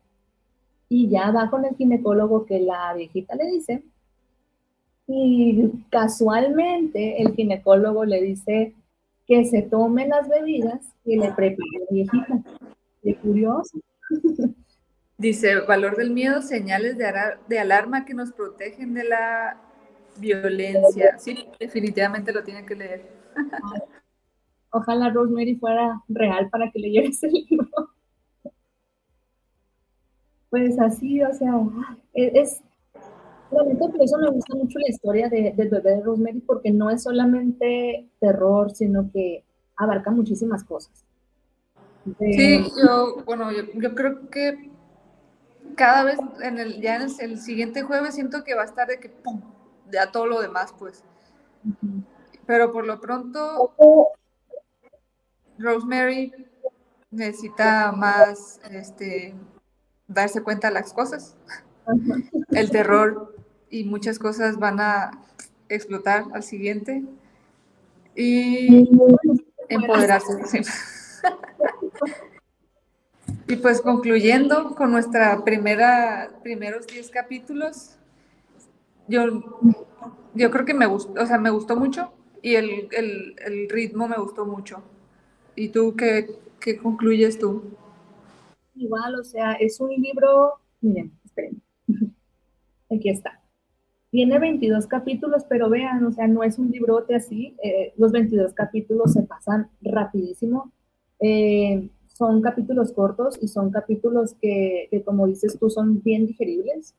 Y 0.89 1.09
ya 1.09 1.31
va 1.31 1.49
con 1.49 1.65
el 1.65 1.75
ginecólogo 1.75 2.45
que 2.45 2.59
la 2.59 2.93
viejita 2.93 3.35
le 3.35 3.47
dice. 3.47 3.83
Y 5.07 5.69
casualmente 5.89 7.21
el 7.21 7.35
ginecólogo 7.35 8.05
le 8.05 8.21
dice 8.21 8.73
que 9.27 9.45
se 9.45 9.63
tome 9.63 10.07
las 10.07 10.29
bebidas 10.29 10.81
y 11.03 11.17
le 11.17 11.31
prepare 11.31 11.79
la 11.79 11.85
viejita. 11.89 12.43
Qué 13.01 13.15
curioso. 13.15 13.79
Dice, 15.17 15.61
valor 15.61 15.95
del 15.95 16.11
miedo, 16.11 16.41
señales 16.41 16.97
de, 16.97 17.59
alarma 17.59 18.03
que 18.03 18.13
nos 18.13 18.31
protegen 18.31 18.93
de 18.93 19.03
la 19.05 19.57
violencia. 20.17 21.17
Sí, 21.19 21.47
definitivamente 21.59 22.33
lo 22.33 22.43
tienen 22.43 22.65
que 22.65 22.75
leer. 22.75 23.07
Ojalá 24.71 25.09
Rosemary 25.11 25.55
fuera 25.55 26.01
real 26.07 26.49
para 26.49 26.71
que 26.71 26.79
leyera 26.79 27.07
ese 27.07 27.27
libro. 27.27 27.67
Pues 30.49 30.79
así, 30.79 31.19
o 31.23 31.33
sea, 31.33 31.51
es, 32.13 32.61
realmente 33.49 33.89
por 33.89 34.03
eso 34.03 34.19
me 34.19 34.29
gusta 34.29 34.55
mucho 34.55 34.77
la 34.77 34.87
historia 34.87 35.27
de, 35.27 35.51
del 35.57 35.67
bebé 35.67 35.95
de 35.95 36.01
Rosemary, 36.03 36.41
porque 36.41 36.69
no 36.69 36.91
es 36.91 37.01
solamente 37.01 38.07
terror, 38.19 38.69
sino 38.69 39.09
que 39.11 39.43
abarca 39.75 40.11
muchísimas 40.11 40.63
cosas. 40.63 41.03
Sí, 42.19 42.65
yo, 42.83 43.23
bueno, 43.25 43.49
yo, 43.51 43.95
creo 43.95 44.29
que 44.29 44.69
cada 45.75 46.03
vez, 46.03 46.17
en 46.41 46.59
el, 46.59 46.81
ya 46.81 46.97
en 46.97 47.03
el, 47.19 47.39
siguiente 47.39 47.83
jueves, 47.83 48.15
siento 48.15 48.43
que 48.43 48.55
va 48.55 48.63
a 48.63 48.65
estar 48.65 48.87
de 48.87 48.99
que, 48.99 49.09
¡pum!, 49.09 49.41
ya 49.89 50.11
todo 50.11 50.27
lo 50.27 50.41
demás, 50.41 50.73
pues. 50.77 51.03
Pero 52.45 52.73
por 52.73 52.85
lo 52.85 52.99
pronto, 52.99 53.73
Rosemary 55.57 56.33
necesita 57.09 57.93
más, 57.93 58.59
este, 58.69 59.33
darse 60.07 60.43
cuenta 60.43 60.67
de 60.67 60.73
las 60.73 60.93
cosas. 60.93 61.37
El 62.49 62.69
terror 62.69 63.33
y 63.69 63.85
muchas 63.85 64.19
cosas 64.19 64.57
van 64.57 64.81
a 64.81 65.11
explotar 65.69 66.25
al 66.33 66.43
siguiente. 66.43 67.03
Y 68.15 68.89
empoderarse. 69.69 70.33
y 73.47 73.55
pues 73.57 73.81
concluyendo 73.81 74.75
con 74.75 74.91
nuestra 74.91 75.43
primera, 75.43 76.31
primeros 76.43 76.87
10 76.87 77.09
capítulos, 77.09 77.97
yo, 79.07 79.61
yo 80.33 80.51
creo 80.51 80.65
que 80.65 80.73
me 80.73 80.85
gustó, 80.85 81.21
o 81.21 81.25
sea, 81.25 81.37
me 81.37 81.49
gustó 81.49 81.75
mucho 81.75 82.13
y 82.41 82.55
el, 82.55 82.89
el 82.91 83.69
ritmo 83.69 84.07
me 84.07 84.17
gustó 84.17 84.45
mucho. 84.45 84.83
¿Y 85.55 85.69
tú 85.69 85.95
qué, 85.95 86.35
qué 86.59 86.77
concluyes 86.77 87.37
tú? 87.37 87.77
igual, 88.75 89.15
o 89.15 89.23
sea, 89.23 89.53
es 89.53 89.79
un 89.79 89.89
libro, 89.89 90.53
miren, 90.81 91.11
esperen, 91.23 91.61
aquí 92.91 93.09
está. 93.09 93.39
Tiene 94.09 94.37
22 94.37 94.85
capítulos, 94.87 95.43
pero 95.49 95.69
vean, 95.69 96.05
o 96.05 96.11
sea, 96.11 96.27
no 96.27 96.43
es 96.43 96.59
un 96.59 96.69
librote 96.69 97.15
así, 97.15 97.55
eh, 97.63 97.93
los 97.97 98.11
22 98.11 98.53
capítulos 98.53 99.13
se 99.13 99.23
pasan 99.23 99.69
rapidísimo. 99.81 100.71
Eh, 101.23 101.89
son 102.09 102.41
capítulos 102.41 102.91
cortos 102.91 103.39
y 103.41 103.47
son 103.47 103.71
capítulos 103.71 104.35
que, 104.41 104.87
que, 104.91 105.01
como 105.03 105.25
dices 105.25 105.57
tú, 105.57 105.69
son 105.69 106.03
bien 106.03 106.27
digeribles. 106.27 106.93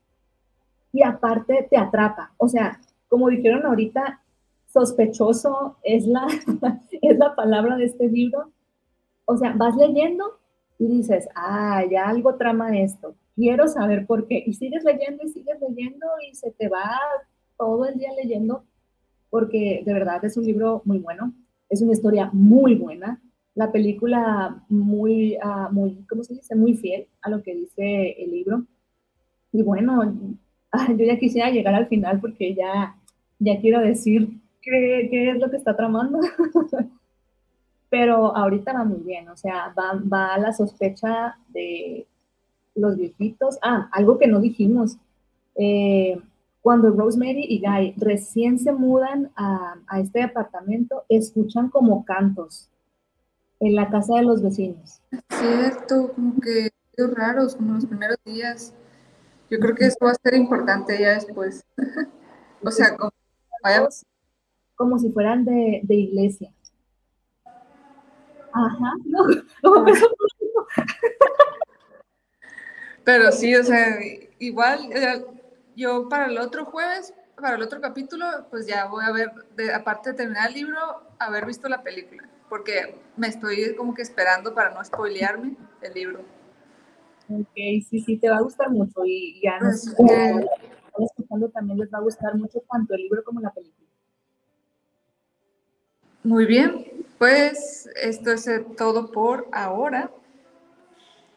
Y 0.92 1.02
aparte 1.02 1.68
te 1.70 1.76
atrapa. 1.76 2.32
O 2.38 2.48
sea, 2.48 2.80
como 3.08 3.28
dijeron 3.28 3.66
ahorita, 3.66 4.22
sospechoso 4.66 5.76
es 5.82 6.06
la, 6.06 6.26
es 7.02 7.18
la 7.18 7.34
palabra 7.34 7.76
de 7.76 7.84
este 7.84 8.08
libro. 8.08 8.50
O 9.24 9.36
sea, 9.36 9.54
vas 9.56 9.76
leyendo 9.76 10.38
y 10.78 10.86
dices, 10.86 11.28
ah, 11.34 11.84
ya 11.90 12.08
algo 12.08 12.34
trama 12.34 12.78
esto, 12.78 13.14
quiero 13.36 13.68
saber 13.68 14.06
por 14.06 14.26
qué. 14.26 14.42
Y 14.46 14.54
sigues 14.54 14.84
leyendo 14.84 15.24
y 15.24 15.28
sigues 15.28 15.60
leyendo 15.60 16.06
y 16.28 16.34
se 16.34 16.50
te 16.50 16.68
va 16.68 16.98
todo 17.56 17.86
el 17.86 17.98
día 17.98 18.10
leyendo, 18.20 18.64
porque 19.30 19.82
de 19.84 19.92
verdad 19.92 20.24
es 20.24 20.36
un 20.36 20.44
libro 20.44 20.82
muy 20.84 20.98
bueno, 20.98 21.32
es 21.68 21.80
una 21.80 21.92
historia 21.92 22.30
muy 22.32 22.74
buena, 22.74 23.20
la 23.54 23.70
película 23.70 24.62
muy, 24.68 25.36
uh, 25.36 25.72
muy, 25.72 26.04
¿cómo 26.08 26.24
se 26.24 26.34
dice? 26.34 26.54
Muy 26.54 26.74
fiel 26.74 27.06
a 27.22 27.30
lo 27.30 27.42
que 27.42 27.54
dice 27.54 28.22
el 28.22 28.30
libro. 28.30 28.64
Y 29.52 29.62
bueno, 29.62 30.02
yo 30.88 31.04
ya 31.04 31.18
quisiera 31.18 31.50
llegar 31.50 31.74
al 31.74 31.86
final 31.86 32.20
porque 32.20 32.54
ya, 32.54 32.96
ya 33.38 33.60
quiero 33.60 33.80
decir 33.80 34.40
qué, 34.60 35.08
qué 35.10 35.30
es 35.30 35.38
lo 35.38 35.50
que 35.50 35.56
está 35.56 35.76
tramando. 35.76 36.20
pero 37.94 38.36
ahorita 38.36 38.72
va 38.72 38.82
muy 38.82 38.98
bien, 39.04 39.28
o 39.28 39.36
sea, 39.36 39.72
va, 39.78 40.34
a 40.34 40.38
la 40.40 40.52
sospecha 40.52 41.38
de 41.50 42.08
los 42.74 42.96
viejitos. 42.96 43.56
Ah, 43.62 43.88
algo 43.92 44.18
que 44.18 44.26
no 44.26 44.40
dijimos. 44.40 44.98
Eh, 45.54 46.20
cuando 46.60 46.90
Rosemary 46.90 47.46
y 47.48 47.60
Guy 47.60 47.94
recién 47.96 48.58
se 48.58 48.72
mudan 48.72 49.30
a, 49.36 49.76
este 50.00 50.22
departamento, 50.22 51.04
escuchan 51.08 51.68
como 51.68 52.04
cantos 52.04 52.68
en 53.64 53.74
la 53.74 53.90
casa 53.90 54.16
de 54.16 54.22
los 54.22 54.42
vecinos. 54.42 55.00
Cierto, 55.30 56.12
como 56.14 56.40
que 56.40 56.70
raros, 56.96 57.56
como 57.56 57.74
los 57.74 57.86
primeros 57.86 58.18
días. 58.24 58.74
Yo 59.50 59.58
creo 59.58 59.74
que 59.74 59.86
eso 59.86 59.96
va 60.04 60.12
a 60.12 60.14
ser 60.14 60.34
importante 60.34 60.98
ya 60.98 61.14
después. 61.14 61.64
o 62.64 62.70
sea, 62.70 62.96
como, 62.96 63.12
como 64.74 64.98
si 64.98 65.10
fueran 65.10 65.44
de, 65.44 65.80
de 65.84 65.94
iglesia. 65.94 66.52
Ajá, 68.52 68.92
no, 69.62 69.84
Pero 73.04 73.32
sí, 73.32 73.54
o 73.54 73.62
sea, 73.62 73.98
igual 74.38 74.88
yo 75.76 76.08
para 76.08 76.26
el 76.26 76.38
otro 76.38 76.64
jueves, 76.64 77.12
para 77.36 77.56
el 77.56 77.62
otro 77.62 77.80
capítulo, 77.80 78.24
pues 78.50 78.66
ya 78.66 78.86
voy 78.86 79.04
a 79.04 79.12
ver, 79.12 79.30
aparte 79.74 80.10
de 80.10 80.16
terminar 80.16 80.48
el 80.48 80.54
libro, 80.54 80.78
haber 81.18 81.46
visto 81.46 81.68
la 81.68 81.82
película, 81.82 82.28
porque 82.48 82.94
me 83.16 83.28
estoy 83.28 83.74
como 83.74 83.94
que 83.94 84.02
esperando 84.02 84.54
para 84.54 84.70
no 84.70 84.84
spoilearme 84.84 85.56
el 85.82 85.94
libro. 85.94 86.20
Ok, 87.28 87.54
sí, 87.54 88.00
sí, 88.04 88.16
te 88.18 88.28
va 88.28 88.36
a 88.36 88.42
gustar 88.42 88.70
mucho 88.70 89.04
y 89.04 89.40
ya 89.42 89.58
nos 89.58 89.94
pues, 89.96 90.10
eh, 90.10 90.46
escuchando 90.98 91.48
también 91.48 91.78
les 91.78 91.92
va 91.92 91.98
a 91.98 92.02
gustar 92.02 92.36
mucho 92.36 92.62
tanto 92.70 92.94
el 92.94 93.02
libro 93.02 93.24
como 93.24 93.40
la 93.40 93.50
película. 93.50 93.88
Muy 96.22 96.46
bien, 96.46 97.06
pues 97.18 97.88
esto 97.96 98.32
es 98.32 98.48
todo 98.76 99.10
por 99.10 99.48
ahora. 99.52 100.10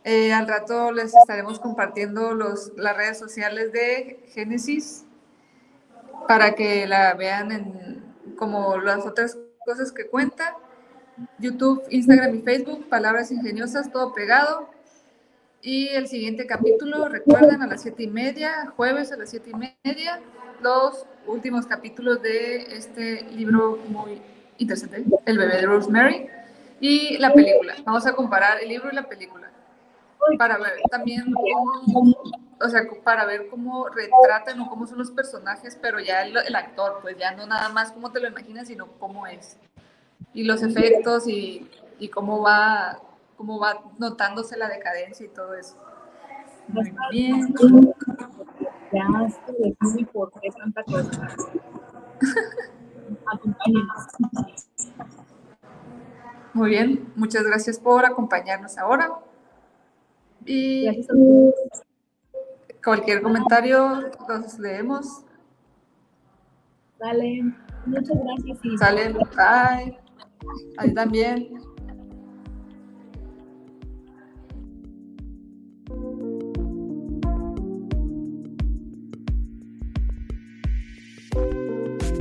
Eh, 0.04 0.32
al 0.32 0.48
rato 0.48 0.92
les 0.94 1.14
estaremos 1.14 1.60
compartiendo 1.60 2.34
los, 2.34 2.72
las 2.78 2.96
redes 2.96 3.18
sociales 3.18 3.74
de 3.74 4.24
Génesis 4.30 5.06
para 6.28 6.56
que 6.56 6.88
la 6.88 7.14
vean 7.14 7.52
en, 7.52 8.36
como 8.38 8.78
las 8.78 9.06
otras 9.06 9.38
cosas 9.66 9.92
que 9.92 10.08
cuenta. 10.08 10.56
YouTube, 11.40 11.84
Instagram 11.90 12.36
y 12.36 12.42
Facebook, 12.42 12.88
Palabras 12.90 13.32
Ingeniosas, 13.32 13.92
todo 13.92 14.14
pegado. 14.14 14.70
Y 15.62 15.88
el 15.90 16.08
siguiente 16.08 16.46
capítulo, 16.46 17.10
recuerden, 17.10 17.62
a 17.62 17.68
las 17.68 17.82
siete 17.82 18.04
y 18.04 18.08
media, 18.08 18.72
jueves 18.76 19.12
a 19.12 19.18
las 19.18 19.30
siete 19.30 19.50
y 19.50 19.54
media, 19.84 20.22
los 20.62 21.06
últimos 21.26 21.66
capítulos 21.66 22.22
de 22.22 22.78
este 22.78 23.24
libro 23.24 23.78
muy 23.90 24.22
interesante, 24.58 25.04
El 25.26 25.38
bebé 25.38 25.58
de 25.58 25.66
Rosemary, 25.66 26.30
y 26.80 27.18
la 27.18 27.34
película. 27.34 27.76
Vamos 27.86 28.06
a 28.06 28.14
comparar 28.14 28.62
el 28.62 28.70
libro 28.70 28.90
y 28.92 28.96
la 28.96 29.08
película. 29.08 29.52
Para 30.38 30.58
ver 30.58 30.74
también 30.92 31.32
cómo, 31.32 32.16
o 32.60 32.70
sea, 32.70 32.82
para 33.04 33.26
ver 33.26 33.48
cómo 33.50 33.88
retratan 33.88 34.60
o 34.62 34.70
cómo 34.70 34.86
son 34.86 34.98
los 34.98 35.12
personajes, 35.12 35.78
pero 35.82 36.00
ya 36.00 36.24
el, 36.24 36.56
actor, 36.56 37.00
pues 37.02 37.18
ya 37.18 37.32
no 37.32 37.46
nada 37.46 37.70
más 37.70 37.92
cómo 37.92 38.12
te 38.12 38.20
lo 38.20 38.28
imaginas, 38.28 38.68
sino 38.68 38.88
cómo 39.00 39.26
es. 39.26 39.58
Y 40.34 40.44
los 40.44 40.62
efectos 40.64 41.28
y, 41.28 41.70
y 42.00 42.10
cómo 42.10 42.42
va 42.42 43.02
cómo 43.38 43.60
va 43.60 43.84
notándose 44.00 44.58
la 44.58 44.68
decadencia 44.68 45.26
y 45.26 45.30
todo 45.30 45.54
eso. 45.54 45.78
Muy 46.68 46.92
bien. 47.12 47.54
creaste 48.90 49.52
de 49.54 49.72
ti 49.72 49.88
y 50.00 50.06
por 50.06 50.32
qué 50.42 50.50
tanta 50.50 50.84
cosa. 50.84 51.28
Acompáñenos. 53.32 54.08
Muy 56.54 56.70
bien, 56.70 57.14
muchas 57.16 57.44
gracias 57.44 57.80
por 57.80 58.06
acompañarnos 58.06 58.78
ahora. 58.78 59.20
Y 60.46 61.06
cualquier 62.84 63.22
comentario 63.22 64.10
los 64.28 64.58
leemos. 64.60 65.24
Dale, 66.98 67.44
muchas 67.86 68.18
gracias 68.18 68.60
y 68.64 68.78
Sale, 68.78 69.14
bye. 69.14 70.07
Ahí 70.78 70.94
también. 70.94 71.67